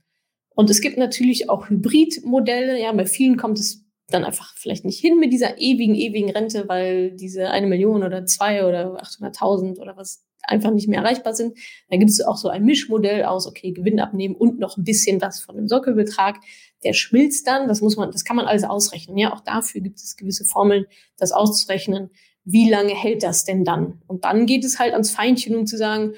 Und 0.49 0.69
es 0.69 0.81
gibt 0.81 0.97
natürlich 0.97 1.49
auch 1.49 1.69
Hybridmodelle. 1.69 2.81
Ja, 2.81 2.91
bei 2.91 3.05
vielen 3.05 3.37
kommt 3.37 3.59
es 3.59 3.86
dann 4.09 4.23
einfach 4.23 4.55
vielleicht 4.55 4.85
nicht 4.85 4.99
hin 4.99 5.19
mit 5.19 5.33
dieser 5.33 5.57
ewigen, 5.57 5.95
ewigen 5.95 6.29
Rente, 6.29 6.67
weil 6.67 7.11
diese 7.11 7.49
eine 7.49 7.67
Million 7.67 8.03
oder 8.03 8.25
zwei 8.25 8.65
oder 8.65 9.01
800.000 9.01 9.79
oder 9.79 9.97
was 9.97 10.23
einfach 10.43 10.71
nicht 10.71 10.87
mehr 10.87 11.01
erreichbar 11.01 11.33
sind. 11.33 11.57
Da 11.89 11.97
gibt 11.97 12.09
es 12.09 12.21
auch 12.21 12.37
so 12.37 12.47
ein 12.47 12.63
Mischmodell 12.63 13.25
aus, 13.25 13.47
okay, 13.47 13.71
Gewinn 13.71 13.99
abnehmen 13.99 14.35
und 14.35 14.59
noch 14.59 14.77
ein 14.77 14.85
bisschen 14.85 15.19
was 15.19 15.41
von 15.41 15.57
dem 15.57 15.67
Sockelbetrag. 15.67 16.37
Der 16.85 16.93
schmilzt 16.93 17.47
dann, 17.47 17.67
das 17.67 17.81
muss 17.81 17.97
man, 17.97 18.11
das 18.11 18.23
kann 18.23 18.37
man 18.37 18.45
alles 18.45 18.63
ausrechnen. 18.63 19.17
Ja, 19.17 19.33
auch 19.33 19.41
dafür 19.41 19.81
gibt 19.81 19.97
es 19.97 20.15
gewisse 20.15 20.45
Formeln, 20.45 20.85
das 21.17 21.33
auszurechnen. 21.33 22.09
Wie 22.45 22.69
lange 22.69 22.93
hält 22.93 23.23
das 23.23 23.43
denn 23.43 23.65
dann? 23.65 24.01
Und 24.07 24.23
dann 24.23 24.45
geht 24.45 24.63
es 24.63 24.79
halt 24.79 24.93
ans 24.93 25.11
Feinchen, 25.11 25.53
um 25.55 25.65
zu 25.65 25.75
sagen, 25.75 26.13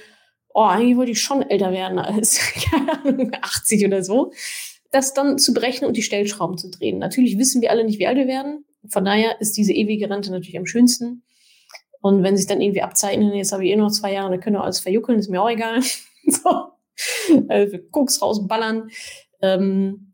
oh, 0.53 0.61
eigentlich 0.61 0.97
wollte 0.97 1.11
ich 1.11 1.21
schon 1.21 1.41
älter 1.41 1.71
werden 1.71 1.97
als, 1.97 2.39
keine 2.69 3.03
Ahnung, 3.03 3.31
80 3.41 3.85
oder 3.85 4.03
so 4.03 4.31
das 4.91 5.13
dann 5.13 5.37
zu 5.37 5.53
berechnen 5.53 5.87
und 5.87 5.97
die 5.97 6.01
Stellschrauben 6.01 6.57
zu 6.57 6.69
drehen. 6.69 6.97
Natürlich 6.97 7.37
wissen 7.37 7.61
wir 7.61 7.71
alle 7.71 7.83
nicht, 7.83 7.99
wie 7.99 8.07
alt 8.07 8.17
wir 8.17 8.27
werden. 8.27 8.65
Von 8.87 9.05
daher 9.05 9.39
ist 9.39 9.57
diese 9.57 9.73
ewige 9.73 10.09
Rente 10.09 10.31
natürlich 10.31 10.57
am 10.57 10.65
schönsten. 10.65 11.23
Und 12.01 12.23
wenn 12.23 12.37
sich 12.37 12.47
dann 12.47 12.61
irgendwie 12.61 12.81
abzeichnen, 12.81 13.33
jetzt 13.33 13.51
habe 13.51 13.65
ich 13.65 13.71
eh 13.71 13.75
noch 13.75 13.91
zwei 13.91 14.13
Jahre, 14.13 14.31
dann 14.31 14.39
können 14.39 14.55
wir 14.55 14.63
alles 14.63 14.79
verjuckeln, 14.79 15.19
ist 15.19 15.29
mir 15.29 15.41
auch 15.41 15.49
egal. 15.49 15.81
so. 16.27 16.71
Also 17.47 17.77
Koks 17.91 18.21
rausballern. 18.21 18.89
Ähm, 19.41 20.13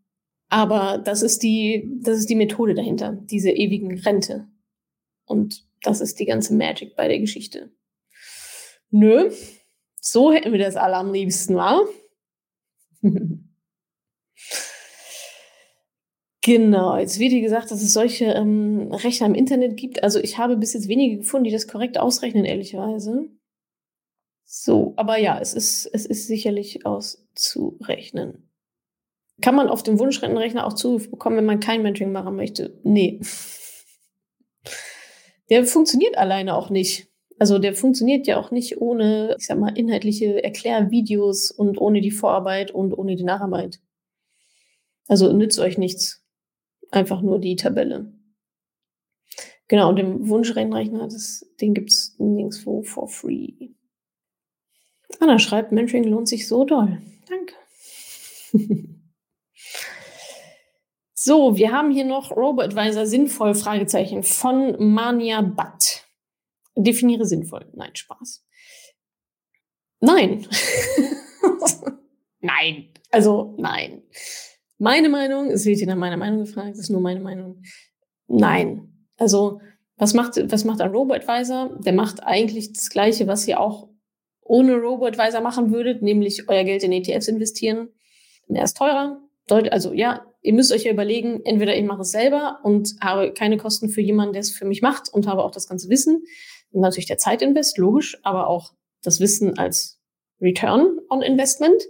aber 0.49 0.97
das 0.97 1.21
ist 1.21 1.43
die, 1.43 1.89
das 2.01 2.17
ist 2.17 2.29
die 2.29 2.35
Methode 2.35 2.75
dahinter, 2.75 3.13
diese 3.13 3.51
ewigen 3.51 3.97
Rente. 3.99 4.47
Und 5.25 5.65
das 5.81 6.01
ist 6.01 6.19
die 6.19 6.25
ganze 6.25 6.53
Magic 6.53 6.95
bei 6.95 7.07
der 7.07 7.19
Geschichte. 7.19 7.71
Nö, 8.89 9.31
so 9.99 10.31
hätten 10.31 10.51
wir 10.51 10.59
das 10.59 10.75
alle 10.75 10.95
am 10.95 11.11
liebsten, 11.13 11.55
wa? 11.55 11.81
Genau, 16.45 16.95
jetzt 16.95 17.17
wird 17.17 17.31
gesagt, 17.41 17.71
dass 17.71 17.81
es 17.81 17.91
solche 17.91 18.25
ähm, 18.25 18.91
Rechner 18.91 19.25
im 19.25 19.33
Internet 19.33 19.77
gibt. 19.77 20.03
Also 20.03 20.19
ich 20.19 20.37
habe 20.37 20.57
bis 20.57 20.73
jetzt 20.73 20.87
wenige 20.87 21.17
gefunden, 21.17 21.45
die 21.45 21.51
das 21.51 21.67
korrekt 21.67 21.97
ausrechnen, 21.97 22.45
ehrlicherweise. 22.45 23.29
So, 24.43 24.93
aber 24.95 25.17
ja, 25.17 25.39
es 25.39 25.55
ist, 25.55 25.87
es 25.87 26.05
ist 26.05 26.27
sicherlich 26.27 26.85
auszurechnen. 26.85 28.47
Kann 29.41 29.55
man 29.55 29.69
auf 29.69 29.81
dem 29.81 29.97
Wunschrentenrechner 29.97 30.67
auch 30.67 30.73
Zugriff 30.73 31.09
bekommen, 31.09 31.37
wenn 31.37 31.45
man 31.45 31.61
kein 31.61 31.81
Mentoring 31.81 32.11
machen 32.11 32.35
möchte? 32.35 32.79
Nee. 32.83 33.21
Der 35.49 35.65
funktioniert 35.65 36.15
alleine 36.15 36.55
auch 36.55 36.69
nicht. 36.69 37.07
Also 37.39 37.57
der 37.59 37.73
funktioniert 37.73 38.27
ja 38.27 38.39
auch 38.39 38.51
nicht 38.51 38.81
ohne, 38.81 39.35
ich 39.37 39.47
sag 39.47 39.59
mal, 39.59 39.75
inhaltliche 39.77 40.43
Erklärvideos 40.43 41.49
und 41.51 41.79
ohne 41.79 42.01
die 42.01 42.11
Vorarbeit 42.11 42.69
und 42.71 42.93
ohne 42.93 43.15
die 43.15 43.23
Nacharbeit. 43.23 43.79
Also 45.07 45.33
nützt 45.33 45.59
euch 45.59 45.77
nichts. 45.77 46.24
Einfach 46.95 47.21
nur 47.21 47.39
die 47.39 47.57
Tabelle. 47.57 48.13
Genau, 49.67 49.89
und 49.89 49.97
den 49.97 50.29
Wunschrennrechner, 50.29 51.09
das, 51.09 51.45
den 51.59 51.73
gibt's 51.73 52.15
nirgendwo 52.19 52.83
for 52.83 53.09
free. 53.09 53.73
Anna 55.19 55.37
schreibt, 55.37 55.73
Mentoring 55.73 56.05
lohnt 56.05 56.29
sich 56.29 56.47
so 56.47 56.63
doll. 56.63 57.01
Danke. 57.27 57.53
so, 61.13 61.57
wir 61.57 61.73
haben 61.73 61.91
hier 61.91 62.05
noch 62.05 62.31
Robo-Advisor 62.31 63.05
sinnvoll, 63.05 63.55
Fragezeichen, 63.55 64.23
von 64.23 64.77
Mania 64.93 65.41
Butt. 65.41 66.05
Definiere 66.77 67.25
sinnvoll. 67.25 67.69
Nein, 67.73 67.93
Spaß. 67.93 68.41
Nein. 69.99 70.47
nein. 72.39 72.93
Also, 73.11 73.53
nein. 73.57 74.03
Meine 74.77 75.09
Meinung, 75.09 75.49
es 75.51 75.65
wird 75.65 75.77
hier 75.77 75.87
nach 75.87 75.95
meiner 75.95 76.17
Meinung 76.17 76.39
gefragt, 76.39 76.71
das 76.71 76.79
ist 76.79 76.89
nur 76.89 77.01
meine 77.01 77.21
Meinung. 77.21 77.61
Nein. 78.27 78.91
Also, 79.17 79.61
was 79.97 80.13
macht, 80.13 80.51
was 80.51 80.65
macht 80.65 80.81
ein 80.81 80.91
Robo-Advisor? 80.91 81.79
Der 81.79 81.93
macht 81.93 82.23
eigentlich 82.23 82.73
das 82.73 82.89
Gleiche, 82.89 83.27
was 83.27 83.47
ihr 83.47 83.59
auch 83.59 83.89
ohne 84.41 84.75
Robo-Advisor 84.75 85.41
machen 85.41 85.71
würdet, 85.71 86.01
nämlich 86.01 86.49
euer 86.49 86.63
Geld 86.63 86.83
in 86.83 86.91
ETFs 86.91 87.27
investieren. 87.27 87.89
Er 88.47 88.63
ist 88.63 88.77
teurer. 88.77 89.21
Also, 89.49 89.93
ja, 89.93 90.25
ihr 90.41 90.53
müsst 90.53 90.71
euch 90.71 90.83
ja 90.83 90.91
überlegen, 90.91 91.41
entweder 91.45 91.75
ich 91.75 91.83
mache 91.83 92.01
es 92.01 92.11
selber 92.11 92.59
und 92.63 92.95
habe 93.01 93.31
keine 93.33 93.57
Kosten 93.57 93.89
für 93.89 94.01
jemanden, 94.01 94.33
der 94.33 94.41
es 94.41 94.51
für 94.51 94.65
mich 94.65 94.81
macht 94.81 95.11
und 95.11 95.27
habe 95.27 95.43
auch 95.43 95.51
das 95.51 95.67
ganze 95.67 95.89
Wissen. 95.89 96.23
Natürlich 96.71 97.07
der 97.07 97.17
Zeitinvest, 97.17 97.77
logisch, 97.77 98.17
aber 98.23 98.47
auch 98.47 98.73
das 99.01 99.19
Wissen 99.19 99.57
als 99.57 99.99
Return 100.41 100.99
on 101.09 101.21
Investment. 101.21 101.81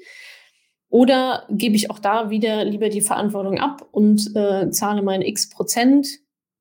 Oder 0.90 1.46
gebe 1.50 1.76
ich 1.76 1.90
auch 1.90 2.00
da 2.00 2.30
wieder 2.30 2.64
lieber 2.64 2.90
die 2.90 3.02
Verantwortung 3.02 3.60
ab 3.60 3.88
und 3.92 4.36
äh, 4.36 4.70
zahle 4.70 5.02
meine 5.02 5.28
x 5.28 5.50
Prozent, 5.50 6.08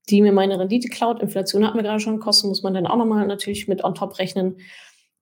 die 0.08 0.22
mir 0.22 0.32
meine 0.32 0.58
Rendite 0.58 0.88
klaut. 0.88 1.22
Inflation 1.22 1.66
hatten 1.66 1.76
wir 1.76 1.82
gerade 1.82 2.00
schon, 2.00 2.20
Kosten 2.20 2.48
muss 2.48 2.62
man 2.62 2.74
dann 2.74 2.86
auch 2.86 2.96
nochmal 2.96 3.26
natürlich 3.26 3.68
mit 3.68 3.84
on 3.84 3.94
top 3.94 4.18
rechnen. 4.18 4.56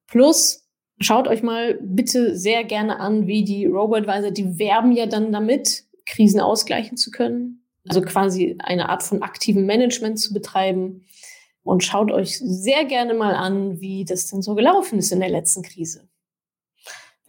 Plus, 0.06 0.68
schaut 1.00 1.28
euch 1.28 1.42
mal 1.42 1.78
bitte 1.82 2.36
sehr 2.36 2.64
gerne 2.64 3.00
an, 3.00 3.26
wie 3.26 3.44
die 3.44 3.66
Robo-Advisor, 3.66 4.30
die 4.30 4.58
werben 4.58 4.92
ja 4.92 5.06
dann 5.06 5.32
damit, 5.32 5.84
Krisen 6.06 6.40
ausgleichen 6.40 6.96
zu 6.96 7.10
können. 7.10 7.64
Also 7.88 8.00
quasi 8.02 8.56
eine 8.58 8.88
Art 8.88 9.02
von 9.02 9.22
aktivem 9.22 9.66
Management 9.66 10.18
zu 10.18 10.32
betreiben. 10.32 11.04
Und 11.64 11.84
schaut 11.84 12.10
euch 12.10 12.38
sehr 12.38 12.84
gerne 12.84 13.14
mal 13.14 13.34
an, 13.34 13.80
wie 13.80 14.04
das 14.04 14.26
denn 14.26 14.42
so 14.42 14.54
gelaufen 14.54 14.98
ist 14.98 15.12
in 15.12 15.20
der 15.20 15.28
letzten 15.28 15.62
Krise. 15.62 16.08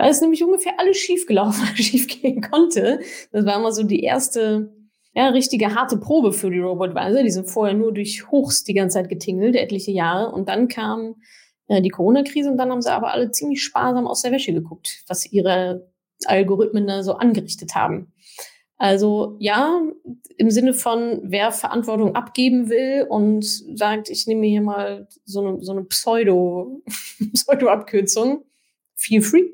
Da 0.03 0.09
ist 0.09 0.21
nämlich 0.21 0.43
ungefähr 0.43 0.73
alles 0.79 0.97
schiefgelaufen, 0.97 1.63
was 1.71 1.79
schiefgehen 1.79 2.41
konnte. 2.41 2.99
Das 3.31 3.45
war 3.45 3.55
immer 3.57 3.71
so 3.71 3.83
die 3.83 4.03
erste, 4.03 4.69
ja, 5.15 5.29
richtige 5.29 5.75
harte 5.75 5.95
Probe 5.95 6.33
für 6.33 6.51
die 6.51 6.59
Robotweise. 6.59 7.23
Die 7.23 7.31
sind 7.31 7.49
vorher 7.49 7.73
nur 7.73 7.93
durch 7.93 8.29
Hochs 8.29 8.65
die 8.65 8.73
ganze 8.73 8.95
Zeit 8.95 9.07
getingelt, 9.07 9.55
etliche 9.55 9.91
Jahre. 9.91 10.33
Und 10.33 10.49
dann 10.49 10.67
kam 10.67 11.15
äh, 11.67 11.81
die 11.81 11.87
Corona-Krise 11.87 12.51
und 12.51 12.57
dann 12.57 12.69
haben 12.69 12.81
sie 12.81 12.91
aber 12.91 13.13
alle 13.13 13.31
ziemlich 13.31 13.63
sparsam 13.63 14.05
aus 14.05 14.23
der 14.23 14.33
Wäsche 14.33 14.51
geguckt, 14.51 15.05
was 15.07 15.31
ihre 15.31 15.89
Algorithmen 16.25 16.85
da 16.85 17.01
so 17.01 17.13
angerichtet 17.13 17.73
haben. 17.73 18.11
Also 18.75 19.37
ja, 19.39 19.83
im 20.35 20.51
Sinne 20.51 20.73
von, 20.73 21.21
wer 21.23 21.53
Verantwortung 21.53 22.13
abgeben 22.13 22.67
will 22.67 23.05
und 23.07 23.45
sagt, 23.45 24.09
ich 24.09 24.27
nehme 24.27 24.47
hier 24.47 24.61
mal 24.61 25.07
so 25.23 25.47
eine, 25.47 25.63
so 25.63 25.71
eine 25.71 25.85
Pseudo, 25.85 26.81
Pseudo-Abkürzung, 27.33 28.43
feel 28.95 29.21
free. 29.21 29.45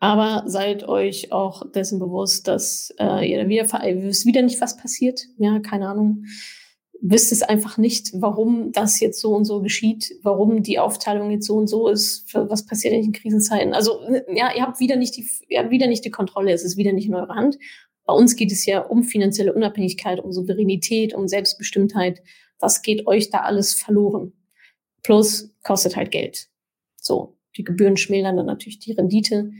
Aber 0.00 0.44
seid 0.46 0.86
euch 0.86 1.32
auch 1.32 1.68
dessen 1.72 1.98
bewusst, 1.98 2.46
dass 2.46 2.94
äh, 3.00 3.28
ihr 3.28 3.48
wieder, 3.48 3.64
wisst 3.64 4.26
wieder 4.26 4.42
nicht, 4.42 4.60
was 4.60 4.76
passiert. 4.76 5.22
Ja, 5.38 5.58
keine 5.58 5.88
Ahnung. 5.88 6.24
Wisst 7.00 7.32
es 7.32 7.42
einfach 7.42 7.78
nicht, 7.78 8.10
warum 8.14 8.72
das 8.72 9.00
jetzt 9.00 9.20
so 9.20 9.34
und 9.34 9.44
so 9.44 9.60
geschieht, 9.60 10.14
warum 10.22 10.62
die 10.62 10.78
Aufteilung 10.78 11.30
jetzt 11.30 11.46
so 11.46 11.56
und 11.56 11.68
so 11.68 11.88
ist, 11.88 12.32
was 12.34 12.66
passiert 12.66 12.92
in 12.92 13.12
Krisenzeiten. 13.12 13.72
Also 13.72 14.00
ja, 14.32 14.52
ihr 14.54 14.62
habt 14.62 14.80
wieder 14.80 14.96
nicht 14.96 15.16
die, 15.16 15.28
ihr 15.48 15.60
habt 15.60 15.70
wieder 15.70 15.86
nicht 15.86 16.04
die 16.04 16.10
Kontrolle, 16.10 16.52
es 16.52 16.64
ist 16.64 16.76
wieder 16.76 16.92
nicht 16.92 17.06
in 17.06 17.14
eurer 17.14 17.34
Hand. 17.34 17.58
Bei 18.04 18.14
uns 18.14 18.36
geht 18.36 18.50
es 18.50 18.66
ja 18.66 18.80
um 18.80 19.02
finanzielle 19.02 19.52
Unabhängigkeit, 19.52 20.18
um 20.18 20.32
Souveränität, 20.32 21.14
um 21.14 21.28
Selbstbestimmtheit. 21.28 22.22
Was 22.58 22.82
geht 22.82 23.06
euch 23.06 23.30
da 23.30 23.40
alles 23.40 23.74
verloren? 23.74 24.32
Plus 25.02 25.54
kostet 25.62 25.94
halt 25.94 26.10
Geld. 26.10 26.48
So, 26.96 27.36
die 27.56 27.64
Gebühren 27.64 27.96
schmälern 27.96 28.36
dann 28.36 28.46
natürlich 28.46 28.78
die 28.78 28.92
Rendite. 28.92 29.50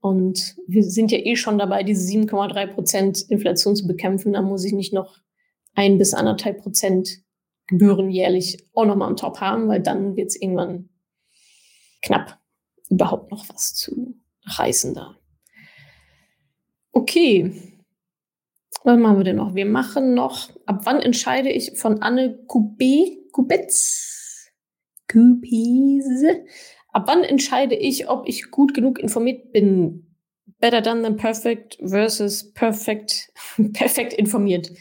Und 0.00 0.56
wir 0.66 0.84
sind 0.84 1.10
ja 1.10 1.18
eh 1.18 1.36
schon 1.36 1.58
dabei, 1.58 1.82
diese 1.82 2.06
7,3 2.10 2.66
Prozent 2.68 3.22
Inflation 3.22 3.74
zu 3.74 3.86
bekämpfen. 3.86 4.32
Da 4.32 4.42
muss 4.42 4.64
ich 4.64 4.72
nicht 4.72 4.92
noch 4.92 5.18
ein 5.74 5.98
bis 5.98 6.14
anderthalb 6.14 6.62
Prozent 6.62 7.22
Gebühren 7.66 8.10
jährlich 8.10 8.66
auch 8.74 8.86
nochmal 8.86 9.08
am 9.08 9.16
Top 9.16 9.40
haben, 9.40 9.68
weil 9.68 9.80
dann 9.80 10.16
wird 10.16 10.28
es 10.28 10.40
irgendwann 10.40 10.88
knapp, 12.02 12.38
überhaupt 12.88 13.30
noch 13.30 13.48
was 13.48 13.74
zu 13.74 14.16
reißen 14.46 14.94
da. 14.94 15.16
Okay. 16.92 17.52
Was 18.84 18.98
machen 18.98 19.18
wir 19.18 19.24
denn 19.24 19.36
noch? 19.36 19.54
Wir 19.54 19.66
machen 19.66 20.14
noch, 20.14 20.50
ab 20.64 20.80
wann 20.84 21.00
entscheide 21.00 21.50
ich 21.50 21.76
von 21.76 22.00
Anne 22.00 22.38
Kubé, 22.46 23.18
Kubetz, 23.32 24.50
Kubese, 25.10 26.44
Ab 26.98 27.04
wann 27.06 27.22
entscheide 27.22 27.76
ich, 27.76 28.08
ob 28.08 28.26
ich 28.26 28.50
gut 28.50 28.74
genug 28.74 28.98
informiert 28.98 29.52
bin? 29.52 30.16
Better 30.58 30.80
done 30.80 31.02
than 31.02 31.16
perfect 31.16 31.78
versus 31.80 32.52
perfect, 32.54 33.32
perfekt 33.72 34.14
informiert. 34.14 34.72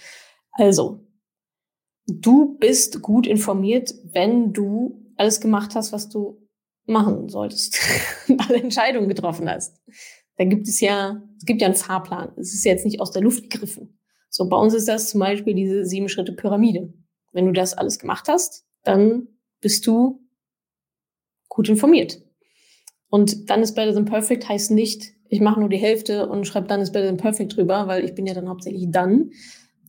Also, 0.54 1.06
du 2.08 2.58
bist 2.58 3.04
gut 3.04 3.28
informiert, 3.28 3.94
wenn 4.04 4.52
du 4.52 5.06
alles 5.16 5.40
gemacht 5.40 5.76
hast, 5.76 5.94
was 5.94 6.10
du 6.10 6.42
machen 6.88 7.30
solltest. 7.30 7.78
alle 8.40 8.64
Entscheidungen 8.64 9.10
getroffen 9.10 9.48
hast. 9.48 9.80
Da 10.38 10.46
gibt 10.46 10.68
es 10.68 10.80
ja, 10.82 11.22
es 11.38 11.46
gibt 11.46 11.62
ja 11.62 11.68
einen 11.68 11.76
Fahrplan. 11.76 12.32
Es 12.38 12.52
ist 12.52 12.66
jetzt 12.66 12.84
nicht 12.84 13.00
aus 13.00 13.12
der 13.12 13.22
Luft 13.22 13.48
gegriffen. 13.48 14.00
So, 14.32 14.50
bei 14.50 14.58
uns 14.58 14.74
ist 14.74 14.88
das 14.88 15.12
zum 15.12 15.20
Beispiel 15.20 15.54
diese 15.54 15.86
sieben 15.86 16.10
Schritte 16.10 16.34
Pyramide. 16.34 16.92
Wenn 17.32 17.46
du 17.46 17.52
das 17.52 17.76
alles 17.76 18.00
gemacht 18.00 18.28
hast, 18.28 18.66
dann 18.82 19.28
bist 19.62 19.86
du 19.86 20.27
gut 21.58 21.70
informiert. 21.70 22.22
Und 23.10 23.50
dann 23.50 23.64
ist 23.64 23.74
Better 23.74 23.94
Than 23.94 24.06
Perfect 24.06 24.48
heißt 24.48 24.70
nicht, 24.72 25.14
ich 25.28 25.42
mache 25.42 25.60
nur 25.60 25.70
die 25.70 25.78
Hälfte 25.78 26.30
und 26.30 26.46
schreibe 26.46 26.68
dann 26.68 26.82
ist 26.82 26.94
Better 26.94 27.08
Than 27.08 27.18
Perfect 27.18 27.58
drüber, 27.58 27.88
weil 27.88 28.06
ich 28.06 28.14
bin 28.14 28.28
ja 28.28 28.36
dann 28.36 28.48
hauptsächlich 28.48 28.86
dann, 28.92 29.32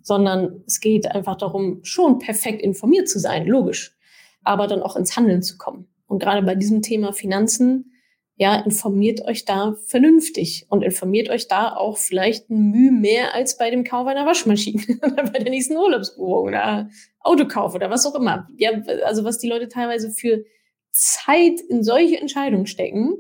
sondern 0.03 0.65
es 0.67 0.81
geht 0.81 1.13
einfach 1.15 1.37
darum, 1.37 1.81
schon 1.83 2.19
perfekt 2.19 2.63
informiert 2.63 3.07
zu 3.09 3.19
sein, 3.19 3.47
logisch, 3.47 3.97
aber 4.43 4.67
dann 4.67 4.83
auch 4.83 4.97
ins 4.97 5.15
Handeln 5.15 5.43
zu 5.43 5.59
kommen. 5.59 5.89
Und 6.07 6.21
gerade 6.21 6.43
bei 6.43 6.55
diesem 6.55 6.81
Thema 6.81 7.13
Finanzen, 7.13 7.93
ja, 8.37 8.55
informiert 8.55 9.21
euch 9.27 9.45
da 9.45 9.77
vernünftig 9.85 10.67
und 10.71 10.83
informiert 10.83 11.29
euch 11.29 11.49
da 11.49 11.77
auch 11.77 11.99
vielleicht 11.99 12.49
ein 12.49 12.71
Mühe 12.71 12.93
mehr 12.93 13.35
als 13.35 13.59
bei 13.59 13.69
dem 13.69 13.85
Kauf 13.85 14.07
einer 14.07 14.25
Waschmaschine 14.25 14.81
oder 15.03 15.25
bei 15.25 15.41
der 15.41 15.51
nächsten 15.51 15.77
Urlaubsbuchung 15.77 16.47
oder 16.47 16.89
Autokauf 17.21 17.75
oder 17.75 17.91
was 17.91 18.07
auch 18.07 18.15
immer. 18.15 18.49
Ja, 18.57 18.71
also 19.05 19.25
was 19.25 19.39
die 19.39 19.49
Leute 19.49 19.69
teilweise 19.69 20.11
für 20.11 20.45
Zeit 20.91 21.61
in 21.69 21.83
solche 21.83 22.21
Entscheidungen 22.21 22.67
stecken. 22.67 23.15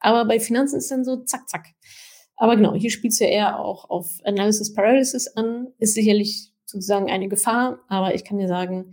Aber 0.00 0.24
bei 0.24 0.40
Finanzen 0.40 0.78
ist 0.78 0.90
dann 0.90 1.04
so 1.04 1.16
zack, 1.24 1.48
zack. 1.48 1.66
Aber 2.36 2.56
genau, 2.56 2.74
hier 2.74 2.90
spielt 2.90 3.12
es 3.12 3.20
ja 3.20 3.28
eher 3.28 3.60
auch 3.60 3.88
auf 3.88 4.18
Analysis 4.24 4.74
Paralysis 4.74 5.28
an, 5.28 5.68
ist 5.78 5.94
sicherlich 5.94 6.52
sozusagen 6.64 7.10
eine 7.10 7.28
Gefahr. 7.28 7.80
Aber 7.88 8.14
ich 8.14 8.24
kann 8.24 8.38
dir 8.38 8.48
sagen, 8.48 8.92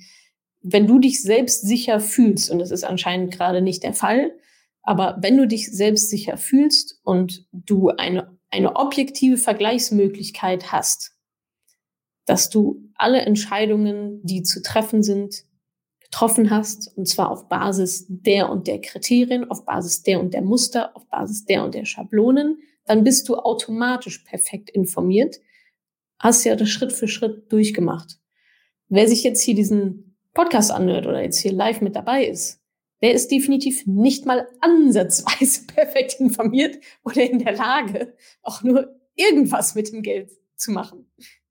wenn 0.61 0.87
du 0.87 0.99
dich 0.99 1.21
selbst 1.21 1.61
sicher 1.61 1.99
fühlst, 1.99 2.51
und 2.51 2.59
das 2.59 2.71
ist 2.71 2.83
anscheinend 2.83 3.33
gerade 3.33 3.61
nicht 3.61 3.83
der 3.83 3.93
Fall, 3.93 4.31
aber 4.83 5.17
wenn 5.21 5.37
du 5.37 5.47
dich 5.47 5.71
selbst 5.71 6.09
sicher 6.09 6.37
fühlst 6.37 6.99
und 7.03 7.47
du 7.51 7.89
eine, 7.89 8.37
eine 8.49 8.75
objektive 8.75 9.37
Vergleichsmöglichkeit 9.37 10.71
hast, 10.71 11.15
dass 12.25 12.49
du 12.49 12.89
alle 12.95 13.21
Entscheidungen, 13.21 14.21
die 14.23 14.43
zu 14.43 14.61
treffen 14.61 15.01
sind, 15.01 15.43
getroffen 16.11 16.49
hast, 16.49 16.91
und 16.97 17.07
zwar 17.07 17.31
auf 17.31 17.47
Basis 17.49 18.05
der 18.09 18.49
und 18.49 18.67
der 18.67 18.81
Kriterien, 18.81 19.49
auf 19.49 19.65
Basis 19.65 20.03
der 20.03 20.19
und 20.19 20.33
der 20.33 20.41
Muster, 20.41 20.95
auf 20.95 21.07
Basis 21.07 21.45
der 21.45 21.63
und 21.63 21.75
der 21.75 21.85
Schablonen, 21.85 22.57
dann 22.85 23.03
bist 23.03 23.29
du 23.29 23.35
automatisch 23.35 24.19
perfekt 24.19 24.71
informiert, 24.71 25.39
hast 26.17 26.43
ja 26.45 26.55
das 26.55 26.69
Schritt 26.69 26.91
für 26.91 27.07
Schritt 27.07 27.51
durchgemacht. 27.51 28.19
Wer 28.87 29.07
sich 29.07 29.23
jetzt 29.23 29.43
hier 29.43 29.53
diesen 29.53 30.17
Podcast 30.33 30.71
anhört 30.71 31.05
oder 31.05 31.21
jetzt 31.21 31.39
hier 31.39 31.51
live 31.51 31.81
mit 31.81 31.95
dabei 31.95 32.25
ist, 32.25 32.59
der 33.01 33.13
ist 33.13 33.29
definitiv 33.31 33.85
nicht 33.85 34.25
mal 34.25 34.47
ansatzweise 34.61 35.67
perfekt 35.67 36.15
informiert 36.19 36.79
oder 37.03 37.21
in 37.21 37.39
der 37.39 37.55
Lage, 37.55 38.15
auch 38.41 38.63
nur 38.63 38.99
irgendwas 39.15 39.75
mit 39.75 39.91
dem 39.91 40.01
Geld 40.01 40.31
zu 40.55 40.71
machen. 40.71 41.05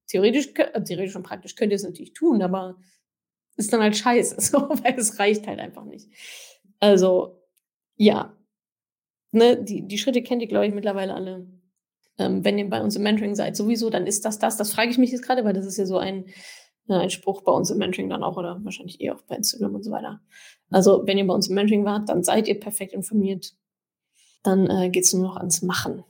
Theoretisch, 0.08 0.48
äh, 0.56 0.82
theoretisch 0.82 1.16
und 1.16 1.22
praktisch 1.22 1.54
könnt 1.54 1.70
ihr 1.70 1.76
es 1.76 1.84
natürlich 1.84 2.12
tun, 2.12 2.42
aber 2.42 2.76
ist 3.58 3.72
dann 3.72 3.82
halt 3.82 3.96
scheiße, 3.96 4.40
so, 4.40 4.58
weil 4.70 4.94
es 4.96 5.18
reicht 5.18 5.46
halt 5.46 5.58
einfach 5.58 5.84
nicht. 5.84 6.08
Also, 6.80 7.42
ja. 7.96 8.34
Ne, 9.30 9.62
die, 9.62 9.86
die 9.86 9.98
Schritte 9.98 10.22
kennt 10.22 10.40
ihr, 10.40 10.48
glaube 10.48 10.66
ich, 10.66 10.74
mittlerweile 10.74 11.14
alle. 11.14 11.46
Ähm, 12.16 12.44
wenn 12.44 12.58
ihr 12.58 12.70
bei 12.70 12.80
uns 12.80 12.96
im 12.96 13.02
Mentoring 13.02 13.34
seid, 13.34 13.56
sowieso, 13.56 13.90
dann 13.90 14.06
ist 14.06 14.24
das 14.24 14.38
das. 14.38 14.56
Das 14.56 14.72
frage 14.72 14.90
ich 14.90 14.98
mich 14.98 15.12
jetzt 15.12 15.22
gerade, 15.22 15.44
weil 15.44 15.52
das 15.52 15.66
ist 15.66 15.76
ja 15.76 15.84
so 15.84 15.98
ein, 15.98 16.24
äh, 16.88 16.94
ein 16.94 17.10
Spruch 17.10 17.42
bei 17.42 17.52
uns 17.52 17.70
im 17.70 17.78
Mentoring 17.78 18.08
dann 18.08 18.22
auch 18.22 18.36
oder 18.38 18.58
wahrscheinlich 18.64 19.00
eher 19.00 19.14
auch 19.14 19.22
bei 19.22 19.36
Instagram 19.36 19.74
und 19.74 19.82
so 19.82 19.90
weiter. 19.90 20.20
Also, 20.70 21.06
wenn 21.06 21.18
ihr 21.18 21.26
bei 21.26 21.34
uns 21.34 21.48
im 21.48 21.54
Mentoring 21.56 21.84
wart, 21.84 22.08
dann 22.08 22.24
seid 22.24 22.48
ihr 22.48 22.58
perfekt 22.58 22.94
informiert. 22.94 23.54
Dann 24.42 24.70
äh, 24.70 24.88
geht 24.88 25.04
es 25.04 25.12
nur 25.12 25.24
noch 25.24 25.36
ans 25.36 25.62
Machen. 25.62 26.04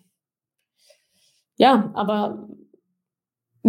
Ja, 1.56 1.90
aber 1.94 2.48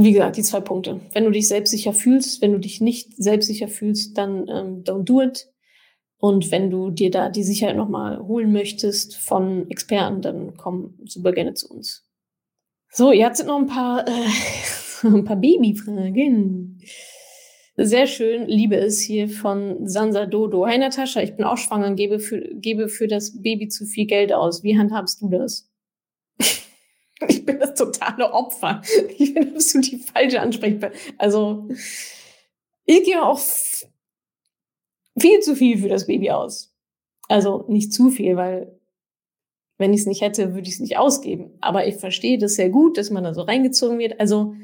wie 0.04 0.14
gesagt, 0.14 0.38
die 0.38 0.44
zwei 0.44 0.62
Punkte. 0.62 1.02
Wenn 1.14 1.26
du 1.26 1.32
dich 1.32 1.48
selbstsicher 1.48 1.94
fühlst, 1.94 2.42
wenn 2.42 2.54
du 2.54 2.60
dich 2.60 2.82
nicht 2.82 3.16
selbstsicher 3.18 3.68
fühlst, 3.68 4.18
dann 4.18 4.48
ähm, 4.48 4.84
don't 4.84 5.04
do 5.04 5.22
it. 5.22 5.48
Und 6.18 6.52
wenn 6.52 6.70
du 6.70 6.90
dir 6.90 7.12
da 7.12 7.30
die 7.30 7.44
Sicherheit 7.44 7.78
nochmal 7.78 8.20
holen 8.20 8.52
möchtest 8.52 9.16
von 9.18 9.70
Experten, 9.70 10.22
dann 10.22 10.58
komm 10.58 10.96
super 11.06 11.32
gerne 11.32 11.54
zu 11.54 11.70
uns. 11.70 12.06
So, 12.92 13.12
jetzt 13.12 13.38
sind 13.38 13.48
noch 13.48 13.60
ein 13.60 13.68
paar, 13.68 14.08
äh, 14.08 14.28
ein 15.08 15.24
paar 15.24 15.38
Babyfragen. 15.38 16.82
Sehr 17.78 18.08
schön, 18.08 18.48
liebe 18.48 18.76
es 18.76 19.00
hier 19.00 19.30
von 19.30 19.88
Sansa 19.88 20.26
Dodo. 20.26 20.66
Hi 20.66 20.78
Natascha, 20.78 21.22
ich 21.22 21.38
bin 21.38 21.46
auch 21.46 21.58
schwanger 21.58 21.88
und 21.88 21.96
gebe 21.96 22.20
für, 22.20 22.42
gebe 22.56 22.90
für 22.90 23.08
das 23.08 23.42
Baby 23.42 23.70
zu 23.70 23.86
viel 23.86 24.06
Geld 24.06 24.34
aus. 24.34 24.64
Wie 24.64 24.78
handhabst 24.78 25.22
du 25.22 25.30
das? 25.30 25.69
Ich 27.28 27.46
bin 27.46 27.60
das 27.60 27.76
totale 27.76 28.32
Opfer. 28.32 28.82
Ich 29.18 29.34
bin 29.34 29.54
absolut 29.54 29.92
die 29.92 29.98
falsche 29.98 30.40
Ansprechperson. 30.40 30.98
Also, 31.18 31.68
ich 32.86 33.04
gebe 33.04 33.22
auch 33.22 33.40
viel 35.20 35.40
zu 35.42 35.56
viel 35.56 35.78
für 35.78 35.90
das 35.90 36.08
Baby 36.08 36.32
aus. 36.32 36.74
Also 37.28 37.66
nicht 37.68 37.94
zu 37.94 38.10
viel, 38.10 38.36
weil 38.36 38.80
wenn 39.78 39.94
ich 39.94 40.02
es 40.02 40.08
nicht 40.08 40.22
hätte, 40.22 40.54
würde 40.54 40.68
ich 40.68 40.76
es 40.76 40.80
nicht 40.80 40.98
ausgeben. 40.98 41.52
Aber 41.62 41.88
ich 41.88 41.96
verstehe 41.96 42.38
das 42.38 42.56
sehr 42.56 42.70
gut, 42.70 42.98
dass 42.98 43.12
man 43.12 43.24
da 43.24 43.34
so 43.34 43.42
reingezogen 43.44 44.00
wird. 44.00 44.20
Also 44.20 44.56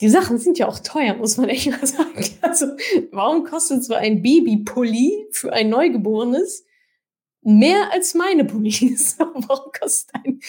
die 0.00 0.08
Sachen 0.08 0.38
sind 0.38 0.58
ja 0.58 0.66
auch 0.66 0.78
teuer, 0.78 1.14
muss 1.16 1.36
man 1.36 1.48
echt 1.48 1.70
mal 1.70 1.86
sagen. 1.86 2.24
Also 2.42 2.66
warum 3.12 3.44
kostet 3.44 3.84
so 3.84 3.94
ein 3.94 4.22
Babypulli 4.22 5.26
für 5.30 5.52
ein 5.52 5.68
Neugeborenes 5.68 6.64
mehr 7.42 7.92
als 7.92 8.14
meine 8.14 8.44
Pullis. 8.44 9.16
Warum 9.18 9.72
kostet 9.78 10.14
ein, 10.14 10.40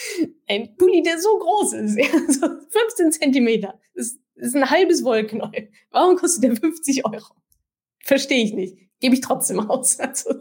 ein 0.48 0.76
Pulli, 0.76 1.02
der 1.02 1.18
so 1.18 1.38
groß 1.38 1.72
ist? 1.74 1.96
Ja, 1.98 2.08
so 2.28 2.46
15 2.46 3.12
Zentimeter. 3.12 3.78
Das 3.94 4.18
ist 4.36 4.56
ein 4.56 4.68
halbes 4.68 5.04
Wollknäuel. 5.04 5.70
Warum 5.90 6.16
kostet 6.16 6.44
der 6.44 6.56
50 6.56 7.04
Euro? 7.06 7.34
Verstehe 8.04 8.44
ich 8.44 8.52
nicht. 8.52 8.76
Gebe 9.00 9.14
ich 9.14 9.20
trotzdem 9.20 9.60
aus. 9.60 9.98
Also, 10.00 10.34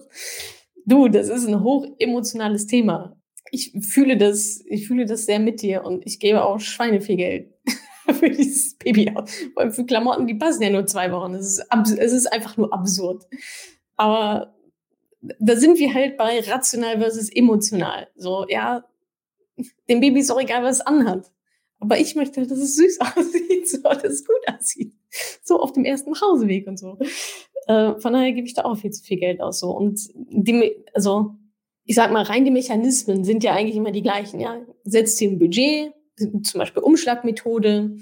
du, 0.85 1.07
das 1.07 1.29
ist 1.29 1.47
ein 1.47 1.63
hoch 1.63 1.85
emotionales 1.99 2.67
Thema. 2.67 3.17
Ich 3.51 3.73
fühle 3.81 4.17
das, 4.17 4.61
ich 4.65 4.87
fühle 4.87 5.05
das 5.05 5.25
sehr 5.25 5.39
mit 5.39 5.61
dir 5.61 5.83
und 5.83 6.05
ich 6.05 6.19
gebe 6.19 6.43
auch 6.43 6.59
Schweine 6.59 7.01
viel 7.01 7.17
Geld 7.17 7.53
für 8.13 8.29
dieses 8.29 8.77
Baby 8.77 9.11
aus. 9.13 9.31
Vor 9.53 9.63
allem 9.63 9.71
für 9.71 9.85
Klamotten, 9.85 10.27
die 10.27 10.35
passen 10.35 10.63
ja 10.63 10.69
nur 10.69 10.85
zwei 10.85 11.11
Wochen. 11.11 11.33
Es 11.33 11.57
ist, 11.57 11.65
es 11.97 12.13
ist 12.13 12.31
einfach 12.31 12.57
nur 12.57 12.73
absurd. 12.73 13.25
Aber 13.97 14.55
da 15.21 15.55
sind 15.55 15.77
wir 15.77 15.93
halt 15.93 16.17
bei 16.17 16.39
rational 16.39 16.99
versus 16.99 17.29
emotional. 17.29 18.07
So, 18.15 18.45
ja, 18.49 18.83
dem 19.89 19.99
Baby 19.99 20.19
ist 20.19 20.31
auch 20.31 20.41
egal, 20.41 20.63
was 20.63 20.77
es 20.77 20.81
anhat. 20.81 21.31
Aber 21.79 21.99
ich 21.99 22.15
möchte, 22.15 22.45
dass 22.45 22.59
es 22.59 22.75
süß 22.75 22.99
aussieht, 23.15 23.69
so, 23.69 23.81
dass 23.81 24.03
es 24.03 24.25
gut 24.25 24.47
aussieht. 24.47 24.93
So 25.43 25.59
auf 25.59 25.73
dem 25.73 25.83
ersten 25.85 26.13
Hauseweg 26.19 26.67
und 26.67 26.77
so. 26.77 26.97
Äh, 27.67 27.99
von 27.99 28.13
daher 28.13 28.31
gebe 28.31 28.47
ich 28.47 28.53
da 28.53 28.65
auch 28.65 28.77
viel 28.77 28.91
zu 28.91 29.03
viel 29.03 29.17
Geld 29.17 29.41
aus. 29.41 29.59
So. 29.59 29.71
Und 29.71 29.99
die, 30.15 30.75
also, 30.93 31.35
ich 31.83 31.95
sag 31.95 32.11
mal, 32.11 32.23
rein 32.23 32.45
die 32.45 32.51
Mechanismen 32.51 33.23
sind 33.23 33.43
ja 33.43 33.53
eigentlich 33.53 33.75
immer 33.75 33.91
die 33.91 34.03
gleichen, 34.03 34.39
ja. 34.39 34.61
Setzt 34.83 35.19
dir 35.19 35.29
ein 35.29 35.39
Budget, 35.39 35.93
zum 36.17 36.59
Beispiel 36.59 36.83
Umschlagmethode, 36.83 37.97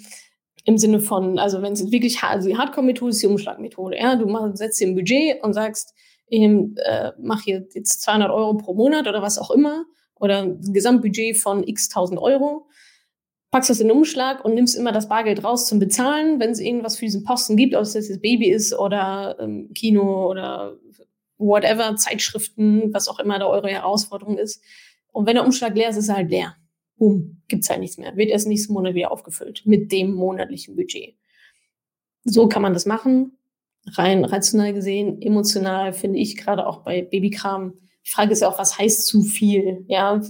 im 0.66 0.78
Sinne 0.78 1.00
von, 1.00 1.40
also 1.40 1.62
wenn 1.62 1.74
es 1.74 1.90
wirklich, 1.90 2.22
also 2.22 2.50
die 2.50 2.58
Hardcore-Methode 2.58 3.12
ist 3.12 3.24
die 3.24 3.28
Umschlagmethode, 3.28 3.98
ja. 3.98 4.16
Du 4.16 4.28
machst, 4.28 4.58
setzt 4.58 4.80
dir 4.80 4.88
ein 4.88 4.96
Budget 4.96 5.42
und 5.44 5.54
sagst, 5.54 5.94
ich 6.30 6.42
äh, 6.42 7.12
mache 7.20 7.44
hier 7.44 7.68
jetzt 7.74 8.02
200 8.02 8.30
Euro 8.30 8.56
pro 8.56 8.74
Monat 8.74 9.08
oder 9.08 9.22
was 9.22 9.38
auch 9.38 9.52
immer 9.52 9.86
oder 10.16 10.44
ein 10.44 10.74
Gesamtbudget 10.74 11.38
von 11.38 11.64
x 11.64 11.90
tausend 11.90 12.20
Euro, 12.20 12.68
packst 13.52 13.70
das 13.70 13.80
in 13.80 13.88
den 13.88 13.98
Umschlag 13.98 14.44
und 14.46 14.54
nimmst 14.54 14.78
immer 14.78 14.92
das 14.92 15.10
Bargeld 15.10 15.44
raus 15.44 15.66
zum 15.68 15.80
Bezahlen, 15.80 16.40
wenn 16.40 16.52
es 16.52 16.60
irgendwas 16.60 16.98
für 16.98 17.06
diesen 17.06 17.24
Posten 17.24 17.56
gibt, 17.56 17.74
ob 17.74 17.82
es 17.82 17.94
jetzt 17.94 18.22
Baby 18.22 18.50
ist 18.50 18.74
oder 18.74 19.38
ähm, 19.40 19.72
Kino 19.74 20.30
oder 20.30 20.78
whatever, 21.38 21.96
Zeitschriften, 21.96 22.94
was 22.94 23.08
auch 23.08 23.20
immer 23.20 23.40
da 23.40 23.48
eure 23.48 23.70
Herausforderung 23.70 24.38
ist. 24.38 24.62
Und 25.12 25.26
wenn 25.26 25.36
der 25.36 25.46
Umschlag 25.46 25.76
leer 25.76 25.90
ist, 25.90 25.98
ist 25.98 26.10
er 26.10 26.18
halt 26.18 26.30
leer. 26.30 26.56
Boom, 26.98 27.42
gibt's 27.48 27.70
halt 27.70 27.80
nichts 27.80 27.98
mehr. 27.98 28.16
Wird 28.18 28.30
erst 28.30 28.48
nächsten 28.48 28.74
Monat 28.74 28.94
wieder 28.94 29.12
aufgefüllt 29.12 29.66
mit 29.66 29.92
dem 29.92 30.14
monatlichen 30.14 30.76
Budget. 30.76 31.16
So 32.26 32.50
kann 32.50 32.62
man 32.62 32.74
das 32.74 32.86
machen 32.86 33.39
rein 33.94 34.26
rational 34.26 34.74
gesehen, 34.74 35.22
emotional 35.22 35.94
finde 35.94 36.20
ich 36.20 36.38
gerade 36.38 36.68
auch 36.68 36.84
bei 36.84 37.02
Babykram. 37.02 37.74
Die 38.06 38.10
Frage 38.10 38.32
ist 38.32 38.42
ja 38.42 38.50
auch, 38.50 38.60
was 38.60 38.78
heißt 38.78 39.06
zu 39.06 39.22
viel? 39.22 39.86
Ja, 39.88 40.22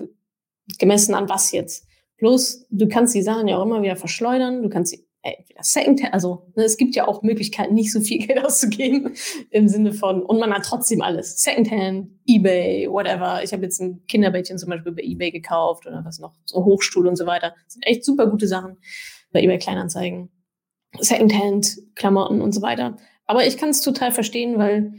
gemessen 0.78 1.13
an 1.13 1.30
was 1.30 1.52
jetzt? 1.52 1.88
Bloß, 2.17 2.65
du 2.69 2.88
kannst 2.88 3.15
die 3.15 3.22
Sachen 3.22 3.48
ja 3.48 3.58
auch 3.58 3.65
immer 3.65 3.82
wieder 3.82 3.95
verschleudern. 3.95 4.62
Du 4.62 4.69
kannst 4.69 4.91
sie 4.91 5.08
entweder 5.22 5.63
Secondhand, 5.63 6.13
also 6.13 6.52
ne, 6.56 6.63
es 6.63 6.78
gibt 6.78 6.95
ja 6.95 7.08
auch 7.08 7.24
Möglichkeiten, 7.24 7.74
nicht 7.74 7.91
so 7.91 8.00
viel 8.02 8.19
Geld 8.26 8.43
auszugeben 8.43 9.13
im 9.52 9.67
Sinne 9.67 9.93
von, 9.93 10.22
und 10.22 10.39
man 10.39 10.54
hat 10.54 10.65
trotzdem 10.65 11.02
alles. 11.02 11.41
Secondhand, 11.41 12.12
Ebay, 12.26 12.88
whatever. 12.89 13.43
Ich 13.43 13.54
habe 13.54 13.63
jetzt 13.63 13.82
ein 13.82 14.06
Kinderbettchen 14.08 14.58
zum 14.58 14.69
Beispiel 14.69 14.91
bei 14.91 15.04
Ebay 15.04 15.32
gekauft 15.32 15.86
oder 15.88 16.04
was 16.06 16.19
noch, 16.19 16.34
so 16.45 16.63
Hochstuhl 16.63 17.08
und 17.08 17.15
so 17.15 17.26
weiter. 17.26 17.54
Das 17.65 17.74
sind 17.74 17.86
echt 17.86 18.06
super 18.06 18.28
gute 18.28 18.48
Sachen 18.48 18.78
bei 19.32 19.41
Ebay 19.41 19.58
Kleinanzeigen. 19.58 20.30
Secondhand, 21.00 21.78
Klamotten 21.95 22.41
und 22.41 22.54
so 22.54 22.62
weiter. 22.62 22.98
Aber 23.29 23.45
ich 23.45 23.57
kann 23.57 23.69
es 23.69 23.81
total 23.81 24.11
verstehen, 24.11 24.57
weil 24.57 24.91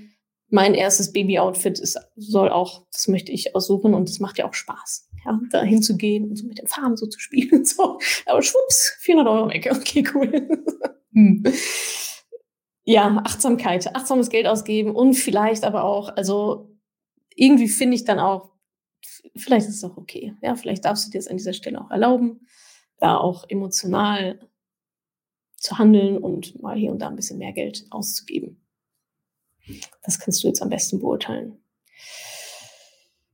mein 0.50 0.74
erstes 0.74 1.12
Baby-Outfit 1.12 1.80
ist, 1.80 1.98
soll 2.14 2.48
auch, 2.48 2.86
das 2.92 3.08
möchte 3.08 3.32
ich 3.32 3.56
aussuchen 3.56 3.92
und 3.92 4.08
das 4.08 4.20
macht 4.20 4.38
ja 4.38 4.48
auch 4.48 4.54
Spaß, 4.54 5.08
ja, 5.24 5.40
da 5.50 5.64
hinzugehen 5.64 6.30
und 6.30 6.36
so 6.36 6.46
mit 6.46 6.58
den 6.58 6.68
Farben 6.68 6.96
so 6.96 7.06
zu 7.06 7.18
spielen 7.18 7.50
und 7.50 7.66
so. 7.66 7.98
Aber 8.26 8.40
schwupps, 8.40 8.96
400 9.00 9.32
Euro 9.32 9.48
weg. 9.48 9.68
Okay, 9.72 10.04
cool. 10.14 10.48
hm. 11.12 11.42
ja, 12.84 13.20
Achtsamkeit, 13.24 13.96
achtsames 13.96 14.28
Geld 14.30 14.46
ausgeben 14.46 14.94
und 14.94 15.14
vielleicht 15.14 15.64
aber 15.64 15.82
auch, 15.82 16.14
also 16.14 16.78
irgendwie 17.34 17.66
finde 17.66 17.96
ich 17.96 18.04
dann 18.04 18.20
auch, 18.20 18.52
vielleicht 19.34 19.66
ist 19.66 19.82
es 19.82 19.84
auch 19.84 19.96
okay. 19.96 20.36
Ja, 20.40 20.54
vielleicht 20.54 20.84
darfst 20.84 21.04
du 21.04 21.10
dir 21.10 21.18
das 21.18 21.26
an 21.26 21.36
dieser 21.36 21.52
Stelle 21.52 21.80
auch 21.80 21.90
erlauben, 21.90 22.46
da 23.00 23.16
auch 23.16 23.44
emotional 23.48 24.38
zu 25.61 25.79
handeln 25.79 26.18
und 26.18 26.61
mal 26.61 26.77
hier 26.77 26.90
und 26.90 26.99
da 27.01 27.09
ein 27.09 27.16
bisschen 27.16 27.38
mehr 27.38 27.53
Geld 27.53 27.87
auszugeben. 27.90 28.61
Das 30.03 30.18
kannst 30.18 30.42
du 30.42 30.49
jetzt 30.49 30.62
am 30.62 30.70
besten 30.70 30.99
beurteilen. 30.99 31.62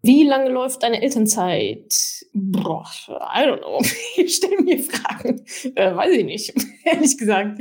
Wie 0.02 0.24
lange 0.24 0.50
läuft 0.50 0.82
deine 0.82 1.02
Elternzeit? 1.02 2.24
Boah, 2.32 2.86
I 3.08 3.44
don't 3.44 3.58
know. 3.58 3.80
Ich 4.16 4.36
stelle 4.36 4.60
mir 4.62 4.78
Fragen. 4.78 5.44
Äh, 5.74 5.96
weiß 5.96 6.12
ich 6.12 6.24
nicht, 6.24 6.54
ehrlich 6.84 7.16
gesagt. 7.16 7.60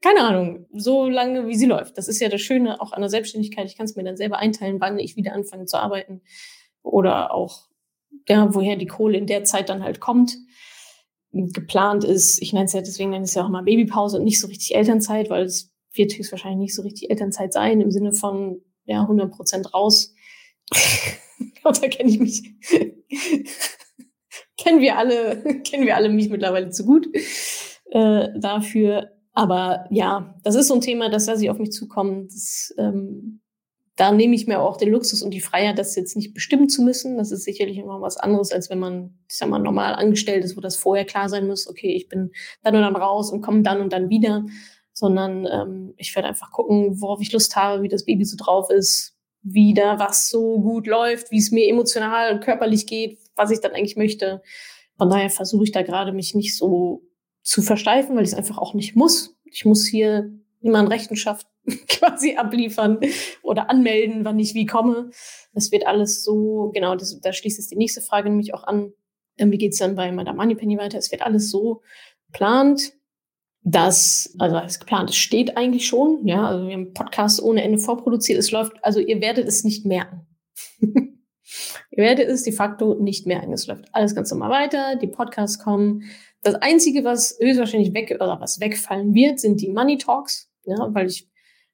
Keine 0.00 0.20
Ahnung, 0.20 0.66
so 0.72 1.08
lange, 1.08 1.46
wie 1.46 1.54
sie 1.54 1.66
läuft. 1.66 1.98
Das 1.98 2.08
ist 2.08 2.20
ja 2.20 2.28
das 2.28 2.40
Schöne 2.40 2.80
auch 2.80 2.92
an 2.92 3.00
der 3.00 3.10
Selbstständigkeit. 3.10 3.66
Ich 3.66 3.76
kann 3.76 3.86
es 3.86 3.94
mir 3.94 4.02
dann 4.02 4.16
selber 4.16 4.38
einteilen, 4.38 4.80
wann 4.80 4.98
ich 4.98 5.16
wieder 5.16 5.32
anfange 5.32 5.66
zu 5.66 5.76
arbeiten. 5.78 6.22
Oder 6.82 7.32
auch, 7.32 7.68
ja, 8.28 8.52
woher 8.54 8.76
die 8.76 8.86
Kohle 8.86 9.18
in 9.18 9.26
der 9.26 9.44
Zeit 9.44 9.68
dann 9.68 9.84
halt 9.84 10.00
kommt. 10.00 10.36
Geplant 11.32 12.04
ist, 12.04 12.40
ich 12.42 12.52
nenne 12.52 12.66
es 12.66 12.72
ja 12.72 12.80
deswegen 12.82 13.10
nenne 13.10 13.24
ich 13.24 13.30
es 13.30 13.34
ja 13.34 13.44
auch 13.44 13.48
mal 13.48 13.62
Babypause 13.62 14.18
und 14.18 14.24
nicht 14.24 14.40
so 14.40 14.46
richtig 14.46 14.74
Elternzeit, 14.74 15.30
weil 15.30 15.44
es 15.44 15.72
wird 15.94 16.16
höchstwahrscheinlich 16.16 16.58
nicht 16.58 16.74
so 16.74 16.82
richtig 16.82 17.10
Elternzeit 17.10 17.52
sein, 17.52 17.80
im 17.80 17.90
Sinne 17.90 18.12
von, 18.12 18.60
ja, 18.84 19.02
100 19.02 19.30
Prozent 19.30 19.72
raus. 19.74 20.14
da 21.64 21.88
kenne 21.88 22.10
ich 22.10 22.18
mich. 22.18 22.42
kennen 24.56 24.80
wir 24.80 24.96
alle, 24.96 25.42
kennen 25.64 25.86
wir 25.86 25.96
alle 25.96 26.08
mich 26.08 26.28
mittlerweile 26.28 26.70
zu 26.70 26.84
gut 26.84 27.08
äh, 27.90 28.28
dafür. 28.38 29.10
Aber 29.32 29.86
ja, 29.90 30.34
das 30.44 30.54
ist 30.54 30.68
so 30.68 30.74
ein 30.74 30.80
Thema, 30.80 31.08
das 31.08 31.26
lasse 31.26 31.44
ich 31.44 31.50
auf 31.50 31.58
mich 31.58 31.72
zukommen. 31.72 32.28
Das, 32.28 32.74
ähm, 32.78 33.41
da 33.96 34.10
nehme 34.10 34.34
ich 34.34 34.46
mir 34.46 34.60
auch 34.60 34.78
den 34.78 34.90
Luxus 34.90 35.22
und 35.22 35.32
die 35.32 35.40
Freiheit, 35.40 35.78
das 35.78 35.96
jetzt 35.96 36.16
nicht 36.16 36.32
bestimmen 36.32 36.68
zu 36.68 36.82
müssen. 36.82 37.18
Das 37.18 37.30
ist 37.30 37.44
sicherlich 37.44 37.76
immer 37.76 38.00
was 38.00 38.16
anderes, 38.16 38.50
als 38.50 38.70
wenn 38.70 38.78
man, 38.78 39.18
ich 39.28 39.36
sag 39.36 39.50
mal, 39.50 39.58
normal 39.58 39.94
angestellt 39.94 40.44
ist, 40.44 40.56
wo 40.56 40.60
das 40.60 40.76
vorher 40.76 41.04
klar 41.04 41.28
sein 41.28 41.46
muss, 41.46 41.68
okay, 41.68 41.94
ich 41.94 42.08
bin 42.08 42.30
dann 42.62 42.74
und 42.74 42.82
dann 42.82 42.96
raus 42.96 43.30
und 43.30 43.42
komme 43.42 43.62
dann 43.62 43.80
und 43.80 43.92
dann 43.92 44.08
wieder. 44.08 44.46
Sondern 44.94 45.46
ähm, 45.46 45.94
ich 45.96 46.14
werde 46.14 46.28
einfach 46.28 46.50
gucken, 46.50 47.00
worauf 47.00 47.20
ich 47.20 47.32
Lust 47.32 47.56
habe, 47.56 47.82
wie 47.82 47.88
das 47.88 48.04
Baby 48.04 48.24
so 48.24 48.36
drauf 48.38 48.70
ist, 48.70 49.14
wie 49.42 49.74
da 49.74 49.98
was 49.98 50.28
so 50.28 50.60
gut 50.60 50.86
läuft, 50.86 51.30
wie 51.30 51.38
es 51.38 51.50
mir 51.50 51.68
emotional 51.68 52.32
und 52.32 52.40
körperlich 52.42 52.86
geht, 52.86 53.18
was 53.36 53.50
ich 53.50 53.60
dann 53.60 53.72
eigentlich 53.72 53.96
möchte. 53.96 54.42
Von 54.96 55.10
daher 55.10 55.30
versuche 55.30 55.64
ich 55.64 55.72
da 55.72 55.82
gerade 55.82 56.12
mich 56.12 56.34
nicht 56.34 56.56
so 56.56 57.02
zu 57.42 57.60
versteifen, 57.60 58.16
weil 58.16 58.22
ich 58.22 58.30
es 58.30 58.36
einfach 58.36 58.58
auch 58.58 58.74
nicht 58.74 58.96
muss. 58.96 59.36
Ich 59.44 59.64
muss 59.64 59.86
hier 59.86 60.30
niemand 60.62 60.90
Rechenschaft 60.90 61.46
quasi 61.88 62.36
abliefern 62.36 62.98
oder 63.42 63.70
anmelden, 63.70 64.24
wann 64.24 64.38
ich 64.38 64.54
wie 64.54 64.66
komme. 64.66 65.10
Das 65.52 65.72
wird 65.72 65.86
alles 65.86 66.24
so, 66.24 66.70
genau, 66.74 66.96
das, 66.96 67.18
da 67.20 67.32
schließt 67.32 67.58
es 67.58 67.68
die 67.68 67.76
nächste 67.76 68.00
Frage 68.00 68.28
nämlich 68.28 68.54
auch 68.54 68.64
an. 68.64 68.92
Ähm, 69.38 69.50
wie 69.50 69.58
geht's 69.58 69.78
dann 69.78 69.94
bei 69.94 70.12
Madame 70.12 70.36
Moneypenny 70.36 70.78
weiter? 70.78 70.98
Es 70.98 71.10
wird 71.10 71.22
alles 71.22 71.50
so 71.50 71.82
geplant, 72.26 72.92
das, 73.64 74.34
also 74.38 74.56
als 74.56 74.80
geplant, 74.80 75.10
es 75.10 75.16
steht 75.16 75.56
eigentlich 75.56 75.86
schon, 75.86 76.26
ja, 76.26 76.46
also 76.46 76.66
wir 76.66 76.74
haben 76.74 76.92
Podcasts 76.92 77.40
ohne 77.40 77.62
Ende 77.62 77.78
vorproduziert, 77.78 78.38
es 78.38 78.50
läuft, 78.50 78.72
also 78.82 78.98
ihr 78.98 79.20
werdet 79.20 79.46
es 79.46 79.62
nicht 79.62 79.86
merken. 79.86 80.26
ihr 80.80 82.04
werdet 82.04 82.28
es 82.28 82.42
de 82.42 82.52
facto 82.52 82.94
nicht 82.94 83.26
merken. 83.26 83.52
Es 83.52 83.66
läuft 83.66 83.84
alles 83.92 84.14
ganz 84.14 84.30
normal 84.30 84.50
weiter, 84.50 84.96
die 84.96 85.06
Podcasts 85.06 85.58
kommen. 85.58 86.02
Das 86.42 86.56
Einzige, 86.56 87.04
was 87.04 87.38
höchstwahrscheinlich 87.40 87.94
weg, 87.94 88.10
oder 88.16 88.40
was 88.40 88.58
wegfallen 88.58 89.14
wird, 89.14 89.38
sind 89.38 89.60
die 89.60 89.68
Money 89.68 89.96
Talks, 89.96 90.50
ja, 90.64 90.88
weil 90.94 91.06
ich 91.06 91.28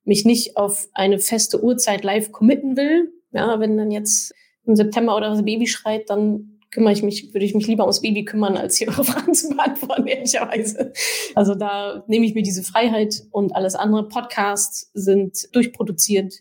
mich 0.04 0.24
nicht 0.24 0.56
auf 0.56 0.88
eine 0.92 1.18
feste 1.18 1.62
Uhrzeit 1.62 2.02
live 2.04 2.32
committen 2.32 2.76
will. 2.76 3.12
Ja, 3.32 3.60
wenn 3.60 3.76
dann 3.76 3.90
jetzt 3.90 4.34
im 4.64 4.74
September 4.74 5.16
oder 5.16 5.30
das 5.30 5.44
Baby 5.44 5.66
schreit, 5.66 6.08
dann 6.08 6.58
kümmere 6.70 6.92
ich 6.92 7.02
mich, 7.02 7.32
würde 7.32 7.44
ich 7.44 7.54
mich 7.54 7.66
lieber 7.66 7.84
ums 7.84 8.00
Baby 8.00 8.24
kümmern, 8.24 8.56
als 8.56 8.76
hier 8.76 8.88
eure 8.88 9.04
Fragen 9.04 9.34
zu 9.34 9.50
beantworten, 9.50 10.06
ehrlicherweise. 10.06 10.92
Also 11.34 11.54
da 11.54 12.04
nehme 12.08 12.26
ich 12.26 12.34
mir 12.34 12.42
diese 12.42 12.62
Freiheit 12.62 13.22
und 13.30 13.54
alles 13.54 13.74
andere. 13.74 14.08
Podcasts 14.08 14.90
sind 14.94 15.54
durchproduziert, 15.54 16.34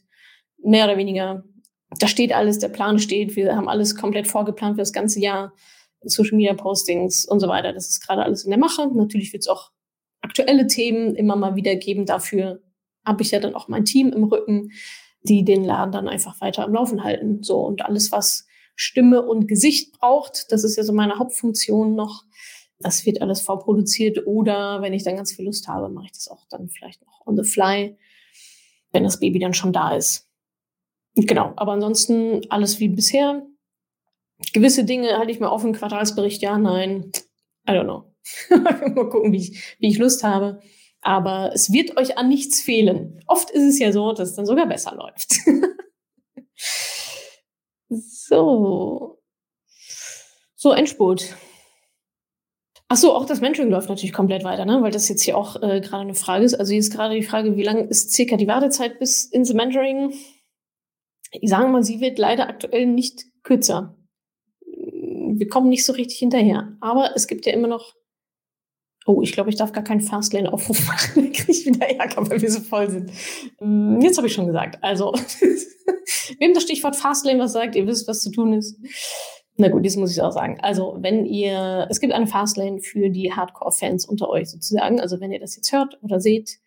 mehr 0.64 0.86
oder 0.86 0.98
weniger. 0.98 1.44
Da 2.00 2.08
steht 2.08 2.34
alles, 2.34 2.60
der 2.60 2.70
Plan 2.70 3.00
steht, 3.00 3.36
wir 3.36 3.56
haben 3.56 3.70
alles 3.70 3.96
komplett 3.96 4.28
vorgeplant 4.28 4.76
für 4.76 4.82
das 4.82 4.94
ganze 4.94 5.20
Jahr. 5.20 5.54
Social 6.04 6.38
Media 6.38 6.54
Postings 6.54 7.26
und 7.26 7.40
so 7.40 7.48
weiter. 7.48 7.74
Das 7.74 7.90
ist 7.90 8.06
gerade 8.06 8.24
alles 8.24 8.44
in 8.44 8.52
der 8.52 8.60
Mache. 8.60 8.88
Natürlich 8.94 9.34
wird 9.34 9.44
es 9.44 9.48
auch 9.48 9.72
aktuelle 10.28 10.68
Themen 10.68 11.16
immer 11.16 11.36
mal 11.36 11.56
wieder 11.56 11.76
geben. 11.76 12.06
Dafür 12.06 12.62
habe 13.06 13.24
ich 13.24 13.32
ja 13.32 13.40
dann 13.40 13.56
auch 13.56 13.70
mein 13.70 13.86
Team 13.86 14.10
im 14.10 14.26
Rücken, 14.26 14.72
die 15.24 15.44
den 15.44 15.64
Laden 15.64 15.94
dann 15.94 16.10
einfach 16.10 16.40
weiter 16.42 16.66
am 16.66 16.74
Laufen 16.74 17.04
halten. 17.04 17.44
So 17.44 17.60
und 17.60 17.84
alles, 17.84 18.12
was 18.12 18.46
Stimme 18.76 19.24
und 19.24 19.48
Gesicht 19.48 19.98
braucht. 19.98 20.52
Das 20.52 20.64
ist 20.64 20.76
ja 20.76 20.84
so 20.84 20.94
meine 20.94 21.18
Hauptfunktion 21.18 21.96
noch. 21.96 22.26
Das 22.80 23.06
wird 23.06 23.22
alles 23.22 23.42
vorproduziert 23.42 24.28
oder 24.28 24.82
wenn 24.82 24.94
ich 24.94 25.04
dann 25.04 25.16
ganz 25.16 25.32
viel 25.32 25.46
Lust 25.46 25.68
habe, 25.68 25.90
mache 25.90 26.06
ich 26.06 26.12
das 26.12 26.28
auch 26.28 26.46
dann 26.50 26.70
vielleicht 26.70 27.02
noch 27.04 27.26
on 27.26 27.36
the 27.36 27.50
fly, 27.50 27.98
wenn 28.92 29.04
das 29.04 29.20
Baby 29.20 29.40
dann 29.40 29.56
schon 29.56 29.74
da 29.74 29.96
ist. 29.96 30.30
Genau, 31.16 31.54
aber 31.56 31.72
ansonsten 31.72 32.42
alles 32.50 32.80
wie 32.80 32.90
bisher. 32.90 33.44
Gewisse 34.54 34.84
Dinge 34.84 35.18
halte 35.18 35.32
ich 35.32 35.40
mir 35.40 35.52
offen, 35.52 35.74
Quartalsbericht, 35.74 36.44
ja, 36.44 36.60
nein, 36.60 37.12
I 37.68 37.72
don't 37.72 37.86
know. 37.86 38.14
Mal 38.50 39.10
gucken, 39.10 39.32
wie 39.32 39.38
ich, 39.38 39.76
wie 39.80 39.90
ich 39.90 39.98
Lust 39.98 40.24
habe. 40.24 40.62
Aber 41.02 41.52
es 41.54 41.72
wird 41.72 41.98
euch 41.98 42.18
an 42.18 42.28
nichts 42.28 42.62
fehlen. 42.62 43.22
Oft 43.28 43.50
ist 43.52 43.64
es 43.64 43.80
ja 43.80 43.92
so, 43.92 44.14
dass 44.14 44.30
es 44.30 44.36
dann 44.36 44.46
sogar 44.46 44.68
besser 44.68 44.96
läuft. 44.96 45.36
So. 47.90 49.22
So, 50.56 50.72
Endspurt. 50.74 51.36
Ach 52.90 52.98
so, 52.98 53.14
auch 53.14 53.26
das 53.26 53.42
Mentoring 53.42 53.70
läuft 53.70 53.90
natürlich 53.90 54.14
komplett 54.14 54.44
weiter, 54.46 54.66
ne? 54.66 54.82
weil 54.82 54.92
das 54.92 55.10
jetzt 55.10 55.24
hier 55.24 55.38
auch 55.38 55.62
äh, 55.62 55.82
gerade 55.82 56.04
eine 56.04 56.16
Frage 56.16 56.46
ist. 56.46 56.54
Also 56.56 56.72
hier 56.72 56.80
ist 56.80 56.92
gerade 56.94 57.16
die 57.16 57.24
Frage, 57.24 57.58
wie 57.58 57.64
lang 57.64 57.90
ist 57.90 58.14
circa 58.14 58.38
die 58.38 58.48
Wartezeit 58.48 58.98
bis 59.00 59.26
ins 59.26 59.54
Mentoring? 59.54 60.14
Ich 61.32 61.50
sage 61.50 61.68
mal, 61.68 61.84
sie 61.84 62.00
wird 62.00 62.18
leider 62.18 62.48
aktuell 62.48 62.86
nicht 62.86 63.26
kürzer. 63.44 63.98
Wir 64.66 65.48
kommen 65.50 65.68
nicht 65.70 65.86
so 65.86 65.94
richtig 65.94 66.18
hinterher. 66.18 66.78
Aber 66.80 67.12
es 67.16 67.28
gibt 67.28 67.46
ja 67.46 67.54
immer 67.54 67.68
noch. 67.68 67.94
Oh, 69.08 69.22
ich 69.22 69.32
glaube, 69.32 69.50
ich 69.50 69.56
darf 69.56 69.72
gar 69.72 69.86
keinen 69.86 70.02
Fastlane-Aufruf 70.02 70.86
machen. 70.86 71.12
Dann 71.16 71.32
kriege 71.32 71.52
ich 71.52 71.66
wieder 71.66 71.90
Ärger, 71.90 72.30
weil 72.30 72.42
wir 72.42 72.52
so 72.52 72.60
voll 72.60 72.90
sind. 72.90 73.12
Hm, 73.58 74.02
jetzt 74.02 74.18
habe 74.18 74.28
ich 74.28 74.34
schon 74.34 74.48
gesagt. 74.48 74.84
Also 74.84 75.14
Wem 76.40 76.54
das 76.54 76.64
Stichwort 76.64 76.96
Fastlane 76.96 77.40
was 77.40 77.54
sagt, 77.54 77.76
ihr 77.76 77.88
wisst, 77.88 78.08
was 78.08 78.22
zu 78.22 78.32
tun 78.32 78.54
ist. 78.54 78.80
Na 79.56 79.70
gut, 79.70 79.84
dies 79.84 79.96
muss 79.96 80.12
ich 80.12 80.22
auch 80.22 80.32
sagen. 80.32 80.60
Also, 80.62 80.98
wenn 81.00 81.26
ihr, 81.26 81.88
es 81.90 82.00
gibt 82.00 82.14
eine 82.14 82.28
Fastlane 82.28 82.80
für 82.80 83.10
die 83.10 83.34
Hardcore-Fans 83.34 84.06
unter 84.06 84.30
euch 84.30 84.50
sozusagen. 84.50 85.00
Also, 85.00 85.20
wenn 85.20 85.32
ihr 85.32 85.40
das 85.40 85.56
jetzt 85.56 85.72
hört 85.72 85.98
oder 86.04 86.20
seht, 86.20 86.60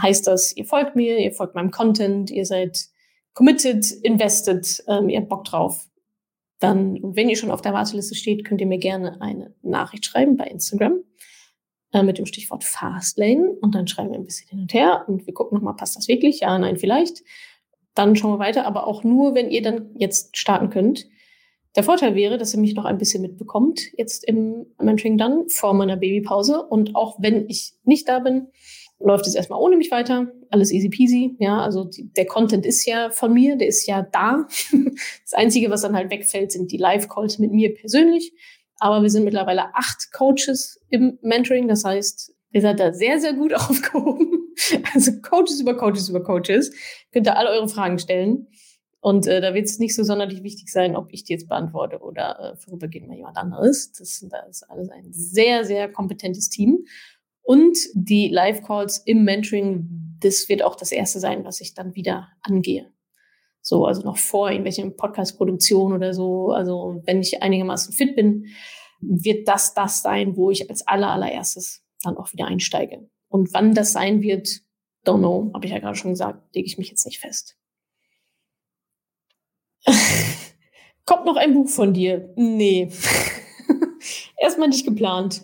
heißt 0.00 0.26
das, 0.26 0.56
ihr 0.56 0.64
folgt 0.64 0.94
mir, 0.94 1.18
ihr 1.18 1.32
folgt 1.32 1.54
meinem 1.54 1.70
Content, 1.70 2.30
ihr 2.30 2.46
seid 2.46 2.86
committed, 3.34 3.90
invested, 4.02 4.84
ähm, 4.86 5.08
ihr 5.08 5.18
habt 5.18 5.28
Bock 5.28 5.44
drauf. 5.44 5.86
Dann, 6.60 6.98
wenn 7.02 7.28
ihr 7.28 7.36
schon 7.36 7.50
auf 7.50 7.62
der 7.62 7.72
Warteliste 7.72 8.14
steht, 8.14 8.44
könnt 8.44 8.60
ihr 8.60 8.66
mir 8.66 8.78
gerne 8.78 9.20
eine 9.20 9.54
Nachricht 9.62 10.06
schreiben 10.06 10.36
bei 10.36 10.44
Instagram 10.44 11.00
äh, 11.92 12.02
mit 12.02 12.18
dem 12.18 12.26
Stichwort 12.26 12.64
Fastlane 12.64 13.50
und 13.60 13.74
dann 13.74 13.86
schreiben 13.86 14.10
wir 14.10 14.18
ein 14.18 14.24
bisschen 14.24 14.48
hin 14.48 14.60
und 14.60 14.74
her 14.74 15.04
und 15.06 15.26
wir 15.26 15.34
gucken 15.34 15.56
nochmal, 15.56 15.76
passt 15.76 15.96
das 15.96 16.08
wirklich? 16.08 16.40
Ja, 16.40 16.58
nein, 16.58 16.76
vielleicht 16.76 17.22
dann 17.96 18.14
schauen 18.14 18.32
wir 18.32 18.38
weiter, 18.38 18.66
aber 18.66 18.86
auch 18.86 19.02
nur, 19.02 19.34
wenn 19.34 19.50
ihr 19.50 19.62
dann 19.62 19.90
jetzt 19.96 20.36
starten 20.36 20.70
könnt. 20.70 21.08
Der 21.74 21.82
Vorteil 21.82 22.14
wäre, 22.14 22.38
dass 22.38 22.54
ihr 22.54 22.60
mich 22.60 22.74
noch 22.74 22.84
ein 22.84 22.98
bisschen 22.98 23.22
mitbekommt, 23.22 23.80
jetzt 23.96 24.24
im 24.24 24.66
Mentoring 24.80 25.18
dann, 25.18 25.48
vor 25.48 25.74
meiner 25.74 25.96
Babypause. 25.96 26.62
Und 26.62 26.94
auch 26.94 27.16
wenn 27.20 27.48
ich 27.48 27.74
nicht 27.84 28.08
da 28.08 28.18
bin, 28.18 28.48
läuft 28.98 29.26
es 29.26 29.34
erstmal 29.34 29.60
ohne 29.60 29.76
mich 29.76 29.90
weiter. 29.90 30.32
Alles 30.50 30.72
easy 30.72 30.88
peasy. 30.88 31.36
Ja, 31.38 31.60
also 31.60 31.84
die, 31.84 32.10
der 32.14 32.26
Content 32.26 32.64
ist 32.64 32.86
ja 32.86 33.10
von 33.10 33.32
mir, 33.32 33.56
der 33.56 33.68
ist 33.68 33.86
ja 33.86 34.02
da. 34.02 34.46
Das 35.22 35.34
Einzige, 35.34 35.70
was 35.70 35.82
dann 35.82 35.96
halt 35.96 36.10
wegfällt, 36.10 36.52
sind 36.52 36.72
die 36.72 36.78
Live-Calls 36.78 37.38
mit 37.38 37.52
mir 37.52 37.74
persönlich. 37.74 38.32
Aber 38.78 39.02
wir 39.02 39.10
sind 39.10 39.24
mittlerweile 39.24 39.74
acht 39.74 40.12
Coaches 40.12 40.80
im 40.88 41.18
Mentoring. 41.22 41.68
Das 41.68 41.84
heißt, 41.84 42.34
ihr 42.50 42.60
seid 42.60 42.80
da 42.80 42.92
sehr, 42.92 43.20
sehr 43.20 43.34
gut 43.34 43.54
aufgehoben. 43.54 44.54
Also 44.94 45.12
Coaches 45.20 45.60
über 45.60 45.76
Coaches 45.76 46.08
über 46.08 46.22
Coaches. 46.22 46.72
Könnt 47.12 47.26
ihr 47.26 47.36
alle 47.36 47.50
eure 47.50 47.68
Fragen 47.68 47.98
stellen. 47.98 48.48
Und 49.00 49.26
äh, 49.26 49.40
da 49.40 49.54
wird 49.54 49.66
es 49.66 49.78
nicht 49.78 49.94
so 49.94 50.02
sonderlich 50.02 50.42
wichtig 50.42 50.68
sein, 50.68 50.96
ob 50.96 51.12
ich 51.12 51.22
die 51.22 51.32
jetzt 51.32 51.48
beantworte 51.48 52.00
oder 52.00 52.40
äh, 52.54 52.56
vorübergehend 52.56 53.06
mal 53.08 53.16
jemand 53.16 53.36
anderes. 53.36 53.92
Das, 53.92 54.26
das 54.28 54.48
ist 54.48 54.62
alles 54.68 54.88
ein 54.88 55.12
sehr, 55.12 55.64
sehr 55.64 55.88
kompetentes 55.92 56.48
Team. 56.48 56.84
Und 57.42 57.78
die 57.94 58.28
Live-Calls 58.28 58.98
im 59.06 59.22
Mentoring, 59.22 60.16
das 60.20 60.48
wird 60.48 60.64
auch 60.64 60.74
das 60.74 60.90
erste 60.90 61.20
sein, 61.20 61.44
was 61.44 61.60
ich 61.60 61.74
dann 61.74 61.94
wieder 61.94 62.28
angehe. 62.42 62.90
So, 63.68 63.84
also 63.84 64.02
noch 64.02 64.16
vor 64.16 64.48
irgendwelchen 64.48 64.94
Podcast-Produktionen 64.94 65.96
oder 65.96 66.14
so. 66.14 66.52
Also 66.52 67.02
wenn 67.04 67.20
ich 67.20 67.42
einigermaßen 67.42 67.92
fit 67.92 68.14
bin, 68.14 68.46
wird 69.00 69.48
das 69.48 69.74
das 69.74 70.02
sein, 70.02 70.36
wo 70.36 70.52
ich 70.52 70.70
als 70.70 70.86
aller, 70.86 71.10
allererstes 71.10 71.82
dann 72.04 72.16
auch 72.16 72.32
wieder 72.32 72.46
einsteige. 72.46 73.10
Und 73.26 73.52
wann 73.54 73.74
das 73.74 73.90
sein 73.90 74.22
wird, 74.22 74.60
don't 75.04 75.18
know, 75.18 75.50
habe 75.52 75.66
ich 75.66 75.72
ja 75.72 75.80
gerade 75.80 75.96
schon 75.96 76.12
gesagt, 76.12 76.54
lege 76.54 76.64
ich 76.64 76.78
mich 76.78 76.90
jetzt 76.90 77.06
nicht 77.06 77.18
fest. 77.18 77.56
Kommt 81.04 81.26
noch 81.26 81.36
ein 81.36 81.52
Buch 81.52 81.68
von 81.68 81.92
dir? 81.92 82.32
Nee. 82.36 82.92
Erstmal 84.40 84.68
nicht 84.68 84.86
geplant. 84.86 85.42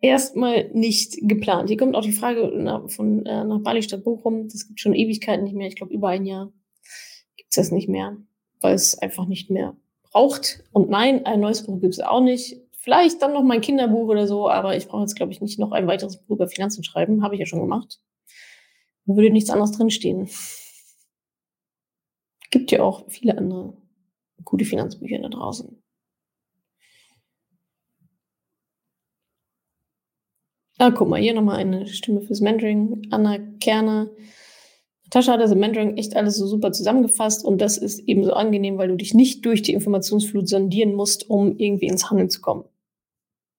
Erstmal 0.00 0.70
nicht 0.72 1.18
geplant. 1.22 1.68
Hier 1.68 1.78
kommt 1.78 1.96
auch 1.96 2.02
die 2.02 2.12
Frage 2.12 2.52
nach, 2.54 2.88
von, 2.88 3.26
äh, 3.26 3.44
nach 3.44 3.58
Bali 3.58 3.82
statt 3.82 4.04
Bochum. 4.04 4.46
Das 4.46 4.68
gibt 4.68 4.78
schon 4.78 4.94
Ewigkeiten 4.94 5.42
nicht 5.42 5.56
mehr. 5.56 5.66
Ich 5.66 5.74
glaube, 5.74 5.92
über 5.92 6.10
ein 6.10 6.24
Jahr 6.24 6.52
gibt 7.50 7.58
es 7.58 7.68
das 7.68 7.72
nicht 7.72 7.88
mehr, 7.88 8.16
weil 8.60 8.74
es 8.74 8.96
einfach 8.96 9.26
nicht 9.26 9.50
mehr 9.50 9.76
braucht. 10.12 10.62
Und 10.70 10.88
nein, 10.88 11.26
ein 11.26 11.40
neues 11.40 11.66
Buch 11.66 11.80
gibt 11.80 11.94
es 11.94 12.00
auch 12.00 12.20
nicht. 12.20 12.60
Vielleicht 12.72 13.20
dann 13.22 13.32
noch 13.32 13.42
mein 13.42 13.60
Kinderbuch 13.60 14.08
oder 14.08 14.28
so, 14.28 14.48
aber 14.48 14.76
ich 14.76 14.86
brauche 14.86 15.02
jetzt, 15.02 15.16
glaube 15.16 15.32
ich, 15.32 15.40
nicht 15.40 15.58
noch 15.58 15.72
ein 15.72 15.88
weiteres 15.88 16.18
Buch 16.18 16.36
über 16.36 16.46
Finanzen 16.46 16.84
schreiben. 16.84 17.24
Habe 17.24 17.34
ich 17.34 17.40
ja 17.40 17.46
schon 17.46 17.60
gemacht. 17.60 18.00
Da 19.06 19.16
würde 19.16 19.30
nichts 19.30 19.50
anderes 19.50 19.72
drinstehen. 19.72 20.30
Gibt 22.52 22.70
ja 22.70 22.84
auch 22.84 23.10
viele 23.10 23.36
andere 23.36 23.76
gute 24.44 24.64
Finanzbücher 24.64 25.18
da 25.18 25.28
draußen. 25.28 25.82
Ah, 30.78 30.92
guck 30.92 31.08
mal, 31.08 31.20
hier 31.20 31.34
nochmal 31.34 31.58
eine 31.58 31.88
Stimme 31.88 32.22
fürs 32.22 32.40
Mentoring. 32.40 33.08
Anna 33.10 33.38
Kerner. 33.58 34.08
Natascha 35.12 35.32
hat 35.32 35.40
das 35.40 35.50
im 35.50 35.58
Mentoring 35.58 35.96
echt 35.96 36.14
alles 36.14 36.36
so 36.36 36.46
super 36.46 36.70
zusammengefasst 36.70 37.44
und 37.44 37.60
das 37.60 37.78
ist 37.78 37.98
eben 38.06 38.22
so 38.22 38.32
angenehm, 38.32 38.78
weil 38.78 38.86
du 38.86 38.96
dich 38.96 39.12
nicht 39.12 39.44
durch 39.44 39.60
die 39.60 39.72
Informationsflut 39.72 40.48
sondieren 40.48 40.94
musst, 40.94 41.28
um 41.28 41.56
irgendwie 41.56 41.86
ins 41.86 42.10
Handeln 42.10 42.30
zu 42.30 42.40
kommen. 42.40 42.64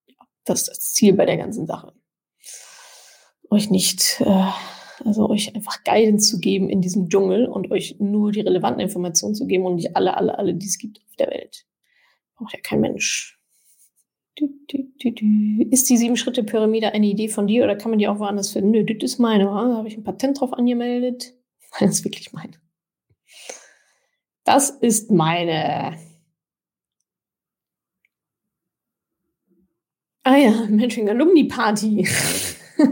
Ja, 0.06 0.16
das 0.46 0.62
ist 0.62 0.68
das 0.70 0.92
Ziel 0.94 1.12
bei 1.12 1.26
der 1.26 1.36
ganzen 1.36 1.66
Sache. 1.66 1.92
Euch 3.50 3.68
nicht, 3.68 4.22
äh, 4.24 4.46
also 5.04 5.28
euch 5.28 5.54
einfach 5.54 5.84
Guidance 5.84 6.30
zu 6.30 6.40
geben 6.40 6.70
in 6.70 6.80
diesem 6.80 7.10
Dschungel 7.10 7.46
und 7.46 7.70
euch 7.70 7.96
nur 7.98 8.32
die 8.32 8.40
relevanten 8.40 8.80
Informationen 8.80 9.34
zu 9.34 9.46
geben 9.46 9.66
und 9.66 9.74
nicht 9.74 9.94
alle, 9.94 10.16
alle, 10.16 10.38
alle, 10.38 10.54
die 10.54 10.66
es 10.66 10.78
gibt 10.78 11.02
auf 11.06 11.16
der 11.16 11.28
Welt. 11.28 11.66
Braucht 12.34 12.54
ja 12.54 12.60
kein 12.62 12.80
Mensch. 12.80 13.38
Du, 14.36 14.48
du, 14.68 14.88
du, 15.02 15.64
ist 15.70 15.90
die 15.90 15.98
Sieben-Schritte-Pyramide 15.98 16.94
eine 16.94 17.06
Idee 17.08 17.28
von 17.28 17.46
dir 17.46 17.64
oder 17.64 17.76
kann 17.76 17.90
man 17.90 17.98
die 17.98 18.08
auch 18.08 18.18
woanders 18.18 18.52
finden? 18.52 18.70
Nö, 18.70 18.84
das 18.84 19.02
ist 19.02 19.18
meine. 19.18 19.44
Da 19.44 19.76
habe 19.76 19.88
ich 19.88 19.98
ein 19.98 20.04
Patent 20.04 20.40
drauf 20.40 20.54
angemeldet. 20.54 21.34
Das 21.80 21.90
ist 21.90 22.04
wirklich 22.04 22.32
meine. 22.32 22.52
Das 24.44 24.70
ist 24.70 25.10
meine. 25.10 25.96
Ah 30.24 30.36
ja, 30.36 30.66
Mentoring 30.68 31.08
Alumni 31.08 31.44
Party. 31.44 32.06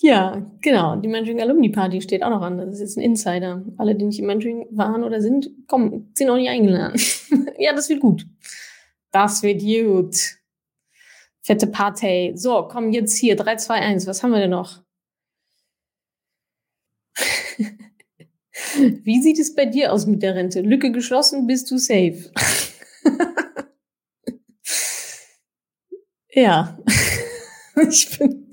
ja, 0.00 0.50
genau. 0.60 0.96
Die 0.96 1.08
Mentoring 1.08 1.40
Alumni 1.40 1.68
Party 1.68 2.00
steht 2.00 2.22
auch 2.22 2.30
noch 2.30 2.42
an. 2.42 2.58
Das 2.58 2.74
ist 2.74 2.80
jetzt 2.80 2.96
ein 2.96 3.02
Insider. 3.02 3.64
Alle, 3.76 3.94
die 3.94 4.04
nicht 4.04 4.18
im 4.18 4.26
Mentoring 4.26 4.66
waren 4.70 5.04
oder 5.04 5.20
sind, 5.20 5.50
kommen, 5.68 6.12
sind 6.14 6.30
auch 6.30 6.36
nicht 6.36 6.48
eingeladen. 6.48 7.00
ja, 7.58 7.72
das 7.72 7.88
wird 7.88 8.00
gut. 8.00 8.26
Das 9.12 9.42
wird 9.42 9.60
gut. 9.60 10.16
Fette 11.42 11.66
Party. 11.66 12.32
So, 12.36 12.66
komm 12.68 12.90
jetzt 12.90 13.16
hier. 13.16 13.36
3, 13.36 13.56
2, 13.56 13.74
1. 13.74 14.06
Was 14.06 14.22
haben 14.22 14.32
wir 14.32 14.40
denn 14.40 14.50
noch? 14.50 14.83
Wie 19.04 19.22
sieht 19.22 19.38
es 19.38 19.54
bei 19.54 19.66
dir 19.66 19.92
aus 19.92 20.06
mit 20.06 20.22
der 20.22 20.34
Rente? 20.34 20.60
Lücke 20.60 20.90
geschlossen, 20.92 21.46
bist 21.46 21.70
du 21.70 21.78
safe? 21.78 22.30
ja. 26.30 26.78
ich 27.88 28.18
bin, 28.18 28.52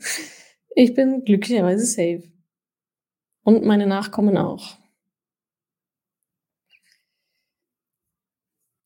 ich 0.75 0.93
bin 0.93 1.23
glücklicherweise 1.23 1.85
safe. 1.85 2.23
Und 3.43 3.65
meine 3.65 3.87
Nachkommen 3.87 4.37
auch. 4.37 4.77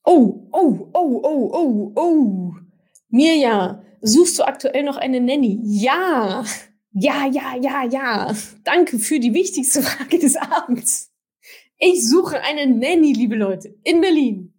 Oh, 0.05 0.47
oh, 0.51 0.89
oh, 0.93 1.21
oh, 1.23 1.51
oh, 1.53 1.91
oh. 1.95 2.53
Mirja, 3.09 3.83
suchst 4.01 4.37
du 4.37 4.43
aktuell 4.43 4.83
noch 4.83 4.97
eine 4.97 5.19
Nanny? 5.19 5.59
Ja. 5.63 6.45
Ja, 6.97 7.27
ja, 7.27 7.57
ja, 7.61 7.83
ja. 7.83 8.33
Danke 8.63 8.99
für 8.99 9.19
die 9.19 9.33
wichtigste 9.33 9.81
Frage 9.81 10.17
des 10.17 10.37
Abends. 10.37 11.11
Ich 11.77 12.07
suche 12.07 12.39
eine 12.39 12.67
Nanny, 12.67 13.11
liebe 13.11 13.35
Leute, 13.35 13.75
in 13.83 13.99
Berlin. 13.99 14.53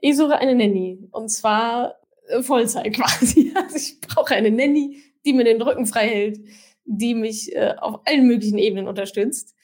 Ich 0.00 0.16
suche 0.16 0.38
eine 0.38 0.54
Nanny. 0.54 1.08
Und 1.10 1.28
zwar 1.28 1.96
äh, 2.28 2.40
Vollzeit 2.42 2.94
quasi. 2.94 3.52
Also 3.56 3.76
ich 3.76 4.00
brauche 4.00 4.36
eine 4.36 4.52
Nanny, 4.52 5.02
die 5.24 5.32
mir 5.32 5.42
den 5.42 5.60
Rücken 5.60 5.86
frei 5.86 6.08
hält, 6.08 6.40
die 6.84 7.16
mich 7.16 7.52
äh, 7.56 7.74
auf 7.80 8.02
allen 8.04 8.28
möglichen 8.28 8.58
Ebenen 8.58 8.86
unterstützt. 8.86 9.56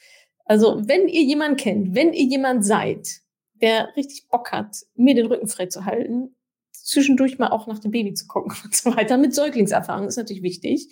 Also, 0.45 0.83
wenn 0.89 1.07
ihr 1.07 1.23
jemanden 1.23 1.57
kennt, 1.57 1.95
wenn 1.95 2.13
ihr 2.13 2.25
jemand 2.25 2.65
seid, 2.65 3.21
der 3.55 3.95
richtig 3.97 4.27
Bock 4.29 4.51
hat, 4.51 4.77
mir 4.97 5.15
den 5.15 5.27
Rücken 5.27 5.47
frei 5.47 5.67
zu 5.67 5.85
halten, 5.85 6.35
zwischendurch 6.73 7.39
mal 7.39 7.51
auch 7.51 7.69
nach 7.69 7.79
dem 7.79 7.93
Baby 7.93 8.13
zu 8.15 8.27
gucken 8.27 8.53
und 8.65 8.75
so 8.75 8.97
weiter, 8.97 9.19
mit 9.19 9.37
Säuglingserfahrung 9.37 10.09
ist 10.09 10.17
natürlich 10.17 10.43
wichtig 10.43 10.89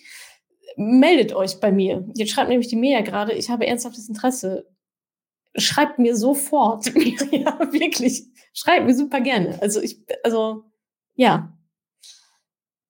meldet 0.76 1.34
euch 1.34 1.60
bei 1.60 1.72
mir. 1.72 2.08
Jetzt 2.14 2.32
schreibt 2.32 2.48
nämlich 2.48 2.68
die 2.68 2.76
Mia 2.76 3.00
gerade, 3.00 3.32
ich 3.32 3.50
habe 3.50 3.66
ernsthaftes 3.66 4.08
Interesse. 4.08 4.66
Schreibt 5.56 5.98
mir 5.98 6.16
sofort. 6.16 6.86
ja, 7.30 7.58
wirklich. 7.72 8.24
Schreibt 8.52 8.86
mir 8.86 8.94
super 8.94 9.20
gerne. 9.20 9.60
Also 9.62 9.80
ich, 9.80 10.04
also, 10.22 10.64
ja. 11.14 11.56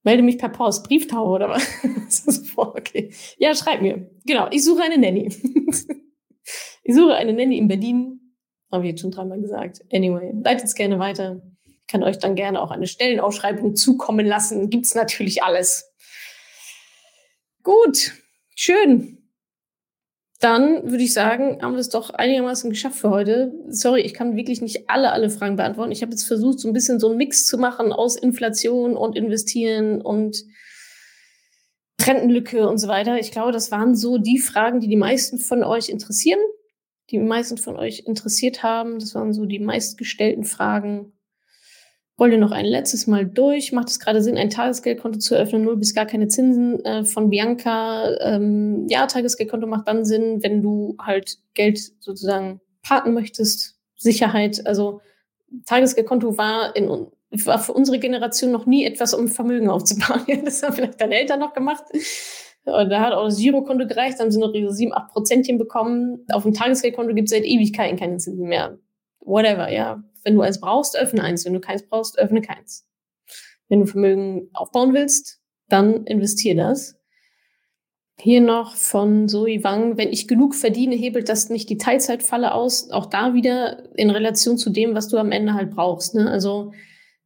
Melde 0.03 0.23
mich 0.23 0.39
per 0.39 0.51
Post, 0.51 0.87
Brieftaube 0.87 1.31
oder 1.31 1.49
was? 1.49 2.53
okay. 2.57 3.13
Ja, 3.39 3.55
schreibt 3.55 3.83
mir. 3.83 4.11
Genau, 4.27 4.49
ich 4.51 4.63
suche 4.63 4.83
eine 4.83 4.99
Nanny. 4.99 5.29
ich 6.83 6.95
suche 6.95 7.15
eine 7.15 7.33
Nanny 7.33 7.57
in 7.57 7.69
Berlin. 7.69 8.21
Habe 8.71 8.85
ich 8.85 8.91
jetzt 8.91 9.01
schon 9.01 9.11
dreimal 9.11 9.41
gesagt. 9.41 9.83
Anyway, 9.93 10.33
leitet 10.43 10.67
es 10.67 10.75
gerne 10.75 10.99
weiter. 10.99 11.41
Ich 11.65 11.87
kann 11.87 12.03
euch 12.03 12.19
dann 12.19 12.35
gerne 12.35 12.61
auch 12.61 12.71
eine 12.71 12.87
Stellenausschreibung 12.87 13.77
zukommen 13.77 14.27
lassen. 14.27 14.69
Gibt's 14.69 14.95
natürlich 14.95 15.43
alles. 15.43 15.94
Gut, 17.65 18.13
schön. 18.55 19.19
Dann 20.39 20.91
würde 20.91 21.03
ich 21.03 21.15
sagen, 21.15 21.63
haben 21.63 21.73
wir 21.73 21.81
es 21.81 21.89
doch 21.89 22.11
einigermaßen 22.11 22.69
geschafft 22.69 22.99
für 22.99 23.09
heute. 23.09 23.55
Sorry, 23.69 24.03
ich 24.03 24.13
kann 24.13 24.37
wirklich 24.37 24.61
nicht 24.61 24.91
alle, 24.91 25.13
alle 25.13 25.31
Fragen 25.31 25.57
beantworten. 25.57 25.91
Ich 25.91 26.03
habe 26.03 26.13
jetzt 26.13 26.27
versucht, 26.27 26.61
so 26.61 26.69
ein 26.69 26.75
bisschen 26.75 27.01
so 27.01 27.09
einen 27.09 27.17
Mix 27.17 27.47
zu 27.47 27.57
machen 27.57 27.91
aus 27.91 28.17
Inflation 28.17 28.99
und 28.99 29.17
Investieren 29.17 30.03
und 30.03 30.45
Rentenlücke 32.03 32.69
und 32.69 32.77
so 32.77 32.87
weiter. 32.89 33.19
Ich 33.19 33.31
glaube, 33.31 33.53
das 33.53 33.71
waren 33.71 33.97
so 33.97 34.19
die 34.19 34.39
Fragen, 34.39 34.81
die 34.81 34.89
die 34.89 34.97
meisten 34.97 35.39
von 35.39 35.65
euch 35.65 35.89
interessieren, 35.89 36.41
die 37.11 37.19
meisten 37.19 37.57
von 37.57 37.77
euch 37.77 38.01
interessiert 38.01 38.63
haben. 38.63 38.99
Das 38.99 39.15
waren 39.15 39.33
so 39.33 39.47
die 39.47 39.61
meistgestellten 39.61 40.45
Fragen 40.45 41.14
wollte 42.17 42.39
noch 42.39 42.53
ein 42.53 42.67
letztes 42.67 43.07
Mal 43.07 43.27
durch. 43.27 43.73
Macht 43.73 43.89
es 43.89 43.99
gerade 43.99 44.23
Sinn, 44.23 44.37
ein 44.37 44.51
Tagesgeldkonto 44.51 45.19
zu 45.19 45.35
eröffnen, 45.35 45.65
null 45.65 45.77
bis 45.77 45.95
gar 45.95 46.07
keine 46.07 46.29
Zinsen 46.29 46.85
äh, 46.85 47.05
von 47.05 47.31
Bianca? 47.31 48.17
Ähm, 48.21 48.87
ja, 48.89 49.07
Tagesgeldkonto 49.07 49.67
macht 49.67 49.89
dann 49.89 50.05
Sinn, 50.05 50.43
wenn 50.43 50.63
du 50.63 50.97
halt 51.01 51.39
Geld 51.55 51.81
sozusagen 52.01 52.61
parken 52.83 53.15
möchtest, 53.15 53.77
Sicherheit. 53.97 54.65
Also 54.67 55.01
Tagesgeldkonto 55.67 56.39
war 56.39 56.75
in 56.77 57.09
war 57.45 57.59
für 57.59 57.73
unsere 57.73 57.99
Generation 57.99 58.53
noch 58.53 58.67
nie 58.67 58.85
etwas, 58.85 59.15
um 59.15 59.29
Vermögen 59.29 59.69
aufzubauen. 59.69 60.23
das 60.45 60.63
haben 60.63 60.75
vielleicht 60.75 61.01
deine 61.01 61.17
Eltern 61.17 61.41
noch 61.41 61.53
gemacht. 61.53 61.85
Und 62.65 62.89
da 62.91 63.01
hat 63.01 63.13
auch 63.13 63.25
das 63.25 63.39
Girokonto 63.39 63.87
gereicht, 63.87 64.21
haben 64.21 64.31
sie 64.31 64.39
noch 64.39 64.55
ihre 64.55 64.73
7, 64.73 64.93
8 64.95 65.13
Prozentchen 65.13 65.59
bekommen. 65.59 66.25
Auf 66.33 66.45
dem 66.45 66.55
Tagesgeldkonto 66.55 67.15
gibt 67.15 67.29
es 67.29 67.35
seit 67.37 67.45
Ewigkeiten 67.45 67.99
keine 67.99 68.17
Zinsen 68.17 68.49
mehr. 68.49 68.79
Whatever, 69.21 69.71
ja. 69.71 70.03
Wenn 70.25 70.35
du 70.35 70.43
eins 70.43 70.61
brauchst, 70.61 70.97
öffne 70.97 71.23
eins. 71.23 71.45
Wenn 71.45 71.53
du 71.53 71.61
keins 71.61 71.83
brauchst, 71.87 72.19
öffne 72.19 72.43
keins. 72.43 72.87
Wenn 73.69 73.81
du 73.81 73.87
Vermögen 73.87 74.51
aufbauen 74.53 74.95
willst, 74.95 75.41
dann 75.69 76.05
investier 76.07 76.55
das. 76.55 76.97
Hier 78.19 78.41
noch 78.41 78.77
von 78.77 79.29
Zoe 79.29 79.65
Wang, 79.65 79.97
wenn 79.99 80.13
ich 80.13 80.29
genug 80.29 80.55
verdiene, 80.55 80.95
hebelt 80.95 81.29
das 81.29 81.51
nicht 81.51 81.69
die 81.69 81.79
Teilzeitfalle 81.79 82.55
aus. 82.55 82.91
Auch 82.91 83.07
da 83.07 83.35
wieder 83.35 83.95
in 83.97 84.11
Relation 84.11 84.57
zu 84.57 84.71
dem, 84.71 84.95
was 84.95 85.09
du 85.09 85.19
am 85.19 85.33
Ende 85.33 85.55
halt 85.55 85.71
brauchst. 85.71 86.15
Ne? 86.15 86.31
Also 86.31 86.73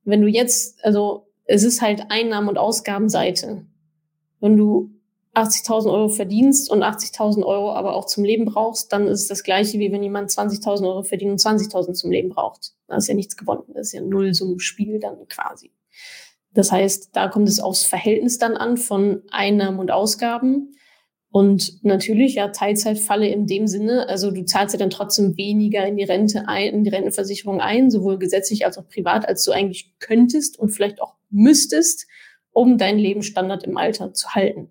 wenn 0.05 0.23
du 0.23 0.29
jetzt, 0.29 0.83
also 0.85 1.29
es 1.45 1.63
ist 1.63 1.83
halt 1.83 2.11
Einnahmen- 2.11 2.49
und 2.49 2.59
Ausgabenseite. 2.59 3.67
Wenn 4.41 4.57
du 4.57 4.91
80.000 5.39 5.93
Euro 5.93 6.09
verdienst 6.09 6.71
und 6.71 6.83
80.000 6.83 7.45
Euro 7.45 7.73
aber 7.73 7.95
auch 7.95 8.07
zum 8.07 8.25
Leben 8.25 8.45
brauchst, 8.45 8.93
dann 8.93 9.07
ist 9.07 9.23
es 9.23 9.29
das 9.29 9.43
gleiche, 9.43 9.79
wie 9.79 9.93
wenn 9.93 10.03
jemand 10.03 10.31
20.000 10.31 10.87
Euro 10.87 11.03
verdient 11.03 11.33
und 11.33 11.41
20.000 11.41 11.93
zum 11.95 12.11
Leben 12.11 12.29
braucht. 12.29 12.73
Da 12.87 12.97
ist 12.97 13.09
ja 13.09 13.15
nichts 13.15 13.37
gewonnen. 13.37 13.65
Das 13.75 13.89
ist 13.89 13.93
ja 13.93 14.01
ein 14.01 14.09
Nullsummenspiel 14.09 14.99
dann 15.01 15.27
quasi. 15.29 15.73
Das 16.53 16.73
heißt, 16.73 17.11
da 17.13 17.29
kommt 17.29 17.49
es 17.49 17.61
aufs 17.61 17.85
Verhältnis 17.85 18.39
dann 18.39 18.57
an 18.57 18.77
von 18.77 19.23
Einnahmen 19.31 19.79
und 19.79 19.91
Ausgaben. 19.91 20.75
Und 21.31 21.85
natürlich, 21.85 22.37
ja, 22.37 22.49
Teilzeitfalle 22.49 23.29
in 23.29 23.47
dem 23.47 23.67
Sinne, 23.67 24.09
also 24.09 24.31
du 24.31 24.45
zahlst 24.45 24.75
ja 24.75 24.79
dann 24.79 24.91
trotzdem 24.91 25.37
weniger 25.37 25.87
in 25.87 25.97
die 25.97 26.05
Rente 26.05 26.49
ein, 26.49 26.73
in 26.73 26.85
die 26.85 26.91
Rentenversicherung 26.91 27.61
ein, 27.61 27.91
sowohl 27.91 28.19
gesetzlich 28.19 28.65
als 28.65 28.79
auch 28.79 28.89
privat, 28.89 29.29
als 29.29 29.45
du 29.45 29.53
eigentlich 29.53 29.95
könntest 29.99 30.59
und 30.59 30.71
vielleicht 30.71 31.03
auch 31.03 31.17
müsstest, 31.29 32.07
um 32.51 32.79
deinen 32.79 32.99
Lebensstandard 32.99 33.65
im 33.65 33.77
Alter 33.77 34.15
zu 34.15 34.31
halten 34.31 34.71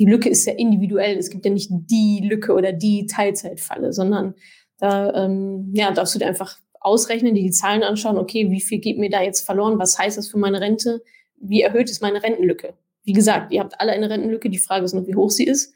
die 0.00 0.06
Lücke 0.06 0.30
ist 0.30 0.46
ja 0.46 0.54
individuell. 0.54 1.18
Es 1.18 1.28
gibt 1.28 1.44
ja 1.44 1.52
nicht 1.52 1.68
die 1.70 2.22
Lücke 2.24 2.54
oder 2.54 2.72
die 2.72 3.06
Teilzeitfalle, 3.06 3.92
sondern 3.92 4.34
da 4.78 5.12
ähm, 5.12 5.70
ja, 5.74 5.92
darfst 5.92 6.14
du 6.14 6.18
dir 6.18 6.26
einfach 6.26 6.58
ausrechnen, 6.80 7.34
die, 7.34 7.42
die 7.42 7.50
Zahlen 7.50 7.82
anschauen, 7.82 8.16
okay, 8.16 8.50
wie 8.50 8.62
viel 8.62 8.78
geht 8.78 8.98
mir 8.98 9.10
da 9.10 9.22
jetzt 9.22 9.44
verloren, 9.44 9.78
was 9.78 9.98
heißt 9.98 10.16
das 10.16 10.28
für 10.28 10.38
meine 10.38 10.62
Rente, 10.62 11.02
wie 11.36 11.60
erhöht 11.60 11.90
ist 11.90 12.00
meine 12.00 12.22
Rentenlücke. 12.22 12.72
Wie 13.04 13.12
gesagt, 13.12 13.52
ihr 13.52 13.60
habt 13.60 13.78
alle 13.78 13.92
eine 13.92 14.08
Rentenlücke, 14.08 14.48
die 14.48 14.58
Frage 14.58 14.86
ist 14.86 14.94
nur, 14.94 15.06
wie 15.06 15.14
hoch 15.14 15.30
sie 15.30 15.44
ist. 15.44 15.74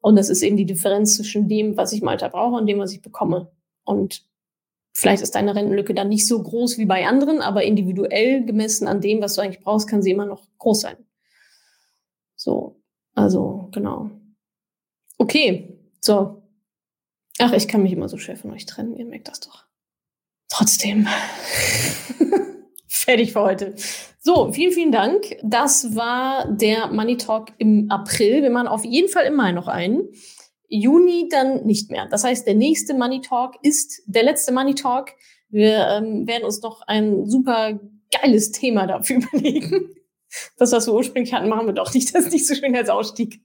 Und 0.00 0.16
das 0.16 0.30
ist 0.30 0.40
eben 0.40 0.56
die 0.56 0.64
Differenz 0.64 1.16
zwischen 1.16 1.46
dem, 1.46 1.76
was 1.76 1.92
ich 1.92 2.00
im 2.00 2.08
Alter 2.08 2.30
brauche 2.30 2.56
und 2.56 2.66
dem, 2.66 2.78
was 2.78 2.94
ich 2.94 3.02
bekomme. 3.02 3.52
Und 3.84 4.24
vielleicht 4.94 5.22
ist 5.22 5.34
deine 5.34 5.54
Rentenlücke 5.54 5.92
dann 5.92 6.08
nicht 6.08 6.26
so 6.26 6.42
groß 6.42 6.78
wie 6.78 6.86
bei 6.86 7.06
anderen, 7.06 7.42
aber 7.42 7.62
individuell 7.62 8.42
gemessen 8.42 8.88
an 8.88 9.02
dem, 9.02 9.20
was 9.20 9.34
du 9.34 9.42
eigentlich 9.42 9.62
brauchst, 9.62 9.86
kann 9.86 10.00
sie 10.00 10.12
immer 10.12 10.24
noch 10.24 10.48
groß 10.56 10.80
sein. 10.80 10.96
So, 12.36 12.79
also 13.20 13.68
genau. 13.72 14.10
Okay, 15.18 15.78
so. 16.00 16.42
Ach, 17.38 17.52
ich 17.52 17.68
kann 17.68 17.82
mich 17.82 17.92
immer 17.92 18.08
so 18.08 18.18
schwer 18.18 18.36
von 18.36 18.50
euch 18.52 18.66
trennen, 18.66 18.96
ihr 18.96 19.04
merkt 19.04 19.28
das 19.28 19.40
doch. 19.40 19.64
Trotzdem. 20.48 21.06
Fertig 22.88 23.32
für 23.32 23.40
heute. 23.40 23.74
So, 24.20 24.52
vielen, 24.52 24.72
vielen 24.72 24.92
Dank. 24.92 25.36
Das 25.42 25.94
war 25.94 26.50
der 26.50 26.88
Money 26.88 27.16
Talk 27.16 27.52
im 27.58 27.90
April. 27.90 28.42
Wir 28.42 28.50
machen 28.50 28.68
auf 28.68 28.84
jeden 28.84 29.08
Fall 29.08 29.24
im 29.26 29.36
Mai 29.36 29.52
noch 29.52 29.68
einen. 29.68 30.08
Juni 30.68 31.28
dann 31.30 31.64
nicht 31.64 31.90
mehr. 31.90 32.06
Das 32.06 32.24
heißt, 32.24 32.46
der 32.46 32.54
nächste 32.54 32.94
Money 32.94 33.20
Talk 33.20 33.56
ist 33.62 34.02
der 34.06 34.22
letzte 34.22 34.52
Money 34.52 34.74
Talk. 34.74 35.10
Wir 35.48 35.86
ähm, 35.88 36.26
werden 36.26 36.44
uns 36.44 36.62
noch 36.62 36.82
ein 36.86 37.26
super 37.26 37.78
geiles 38.10 38.52
Thema 38.52 38.86
dafür 38.86 39.16
überlegen. 39.32 39.90
Das, 40.56 40.72
was 40.72 40.86
wir 40.86 40.94
ursprünglich 40.94 41.32
hatten, 41.32 41.48
machen 41.48 41.66
wir 41.66 41.72
doch 41.72 41.92
nicht. 41.94 42.14
Das 42.14 42.26
ist 42.26 42.32
nicht 42.32 42.46
so 42.46 42.54
schön 42.54 42.76
als 42.76 42.88
Ausstieg. 42.88 43.40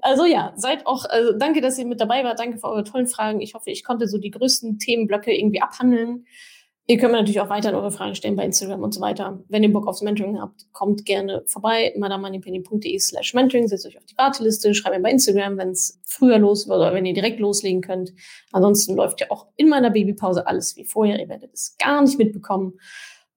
Also 0.00 0.24
ja, 0.24 0.52
seid 0.56 0.86
auch, 0.86 1.04
also 1.04 1.32
danke, 1.32 1.60
dass 1.60 1.78
ihr 1.78 1.86
mit 1.86 2.00
dabei 2.00 2.24
wart. 2.24 2.38
Danke 2.38 2.58
für 2.58 2.68
eure 2.68 2.84
tollen 2.84 3.06
Fragen. 3.06 3.40
Ich 3.40 3.54
hoffe, 3.54 3.70
ich 3.70 3.84
konnte 3.84 4.08
so 4.08 4.18
die 4.18 4.30
größten 4.30 4.78
Themenblöcke 4.78 5.36
irgendwie 5.36 5.60
abhandeln. 5.60 6.26
Ihr 6.90 6.96
könnt 6.96 7.12
mir 7.12 7.18
natürlich 7.18 7.42
auch 7.42 7.50
weiterhin 7.50 7.76
eure 7.76 7.90
Fragen 7.90 8.14
stellen 8.14 8.34
bei 8.34 8.46
Instagram 8.46 8.82
und 8.82 8.94
so 8.94 9.02
weiter. 9.02 9.44
Wenn 9.48 9.62
ihr 9.62 9.70
Bock 9.70 9.86
aufs 9.86 10.00
Mentoring 10.00 10.40
habt, 10.40 10.72
kommt 10.72 11.04
gerne 11.04 11.42
vorbei. 11.46 11.92
madamoneypenny.de 11.98 12.98
slash 12.98 13.34
mentoring. 13.34 13.68
Setzt 13.68 13.86
euch 13.86 13.98
auf 13.98 14.06
die 14.06 14.16
Warteliste. 14.16 14.74
Schreibt 14.74 14.96
mir 14.96 15.02
bei 15.02 15.10
Instagram, 15.10 15.58
wenn 15.58 15.68
es 15.68 16.00
früher 16.06 16.38
los 16.38 16.66
wird 16.66 16.78
oder 16.78 16.94
wenn 16.94 17.04
ihr 17.04 17.12
direkt 17.12 17.40
loslegen 17.40 17.82
könnt. 17.82 18.14
Ansonsten 18.52 18.96
läuft 18.96 19.20
ja 19.20 19.26
auch 19.28 19.48
in 19.56 19.68
meiner 19.68 19.90
Babypause 19.90 20.46
alles 20.46 20.76
wie 20.76 20.84
vorher. 20.86 21.20
Ihr 21.20 21.28
werdet 21.28 21.52
es 21.52 21.76
gar 21.76 22.00
nicht 22.00 22.16
mitbekommen. 22.16 22.80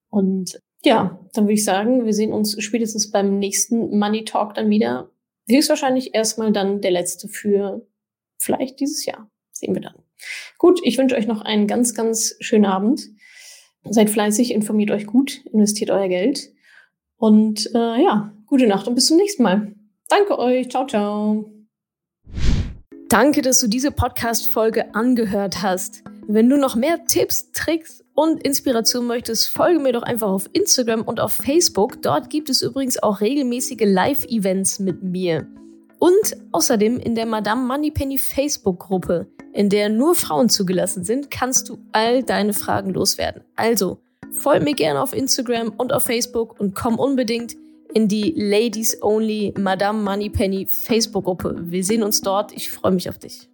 Und 0.08 0.58
ja, 0.84 1.18
dann 1.32 1.44
würde 1.44 1.54
ich 1.54 1.64
sagen, 1.64 2.04
wir 2.04 2.14
sehen 2.14 2.32
uns 2.32 2.62
spätestens 2.62 3.10
beim 3.10 3.38
nächsten 3.38 3.98
Money 3.98 4.24
Talk 4.24 4.54
dann 4.54 4.70
wieder. 4.70 5.10
Höchstwahrscheinlich 5.48 6.14
erstmal 6.14 6.52
dann 6.52 6.80
der 6.80 6.90
letzte 6.90 7.28
für 7.28 7.86
vielleicht 8.38 8.80
dieses 8.80 9.04
Jahr. 9.04 9.30
Sehen 9.52 9.74
wir 9.74 9.82
dann. 9.82 9.94
Gut, 10.58 10.80
ich 10.82 10.98
wünsche 10.98 11.16
euch 11.16 11.26
noch 11.26 11.40
einen 11.40 11.66
ganz, 11.66 11.94
ganz 11.94 12.34
schönen 12.40 12.66
Abend. 12.66 13.08
Seid 13.84 14.10
fleißig, 14.10 14.52
informiert 14.52 14.90
euch 14.90 15.06
gut, 15.06 15.44
investiert 15.52 15.90
euer 15.90 16.08
Geld. 16.08 16.52
Und 17.16 17.70
äh, 17.74 18.02
ja, 18.02 18.32
gute 18.46 18.66
Nacht 18.66 18.86
und 18.86 18.94
bis 18.94 19.06
zum 19.06 19.16
nächsten 19.16 19.42
Mal. 19.42 19.74
Danke 20.08 20.38
euch. 20.38 20.68
Ciao, 20.68 20.86
ciao. 20.86 21.50
Danke, 23.08 23.42
dass 23.42 23.60
du 23.60 23.68
diese 23.68 23.90
Podcast-Folge 23.90 24.94
angehört 24.94 25.62
hast. 25.62 26.02
Wenn 26.26 26.48
du 26.48 26.56
noch 26.56 26.76
mehr 26.76 27.04
Tipps, 27.04 27.50
Tricks 27.52 28.01
und 28.14 28.42
Inspiration 28.42 29.06
möchtest, 29.06 29.48
folge 29.48 29.80
mir 29.80 29.92
doch 29.92 30.02
einfach 30.02 30.28
auf 30.28 30.48
Instagram 30.52 31.02
und 31.02 31.20
auf 31.20 31.32
Facebook. 31.32 32.02
Dort 32.02 32.30
gibt 32.30 32.50
es 32.50 32.62
übrigens 32.62 33.02
auch 33.02 33.20
regelmäßige 33.20 33.80
Live-Events 33.84 34.80
mit 34.80 35.02
mir. 35.02 35.46
Und 35.98 36.36
außerdem 36.50 36.98
in 36.98 37.14
der 37.14 37.26
Madame 37.26 37.62
Moneypenny 37.64 38.18
Facebook-Gruppe, 38.18 39.28
in 39.52 39.68
der 39.68 39.88
nur 39.88 40.14
Frauen 40.14 40.48
zugelassen 40.48 41.04
sind, 41.04 41.30
kannst 41.30 41.68
du 41.68 41.78
all 41.92 42.22
deine 42.22 42.54
Fragen 42.54 42.90
loswerden. 42.90 43.44
Also, 43.54 43.98
folg 44.32 44.62
mir 44.64 44.74
gerne 44.74 45.00
auf 45.00 45.12
Instagram 45.12 45.72
und 45.76 45.92
auf 45.92 46.02
Facebook 46.02 46.58
und 46.58 46.74
komm 46.74 46.98
unbedingt 46.98 47.56
in 47.94 48.08
die 48.08 48.34
Ladies 48.36 49.00
Only 49.02 49.54
Madame 49.56 50.02
Moneypenny 50.02 50.66
Facebook-Gruppe. 50.66 51.56
Wir 51.66 51.84
sehen 51.84 52.02
uns 52.02 52.20
dort. 52.20 52.52
Ich 52.52 52.70
freue 52.70 52.92
mich 52.92 53.08
auf 53.08 53.18
dich. 53.18 53.48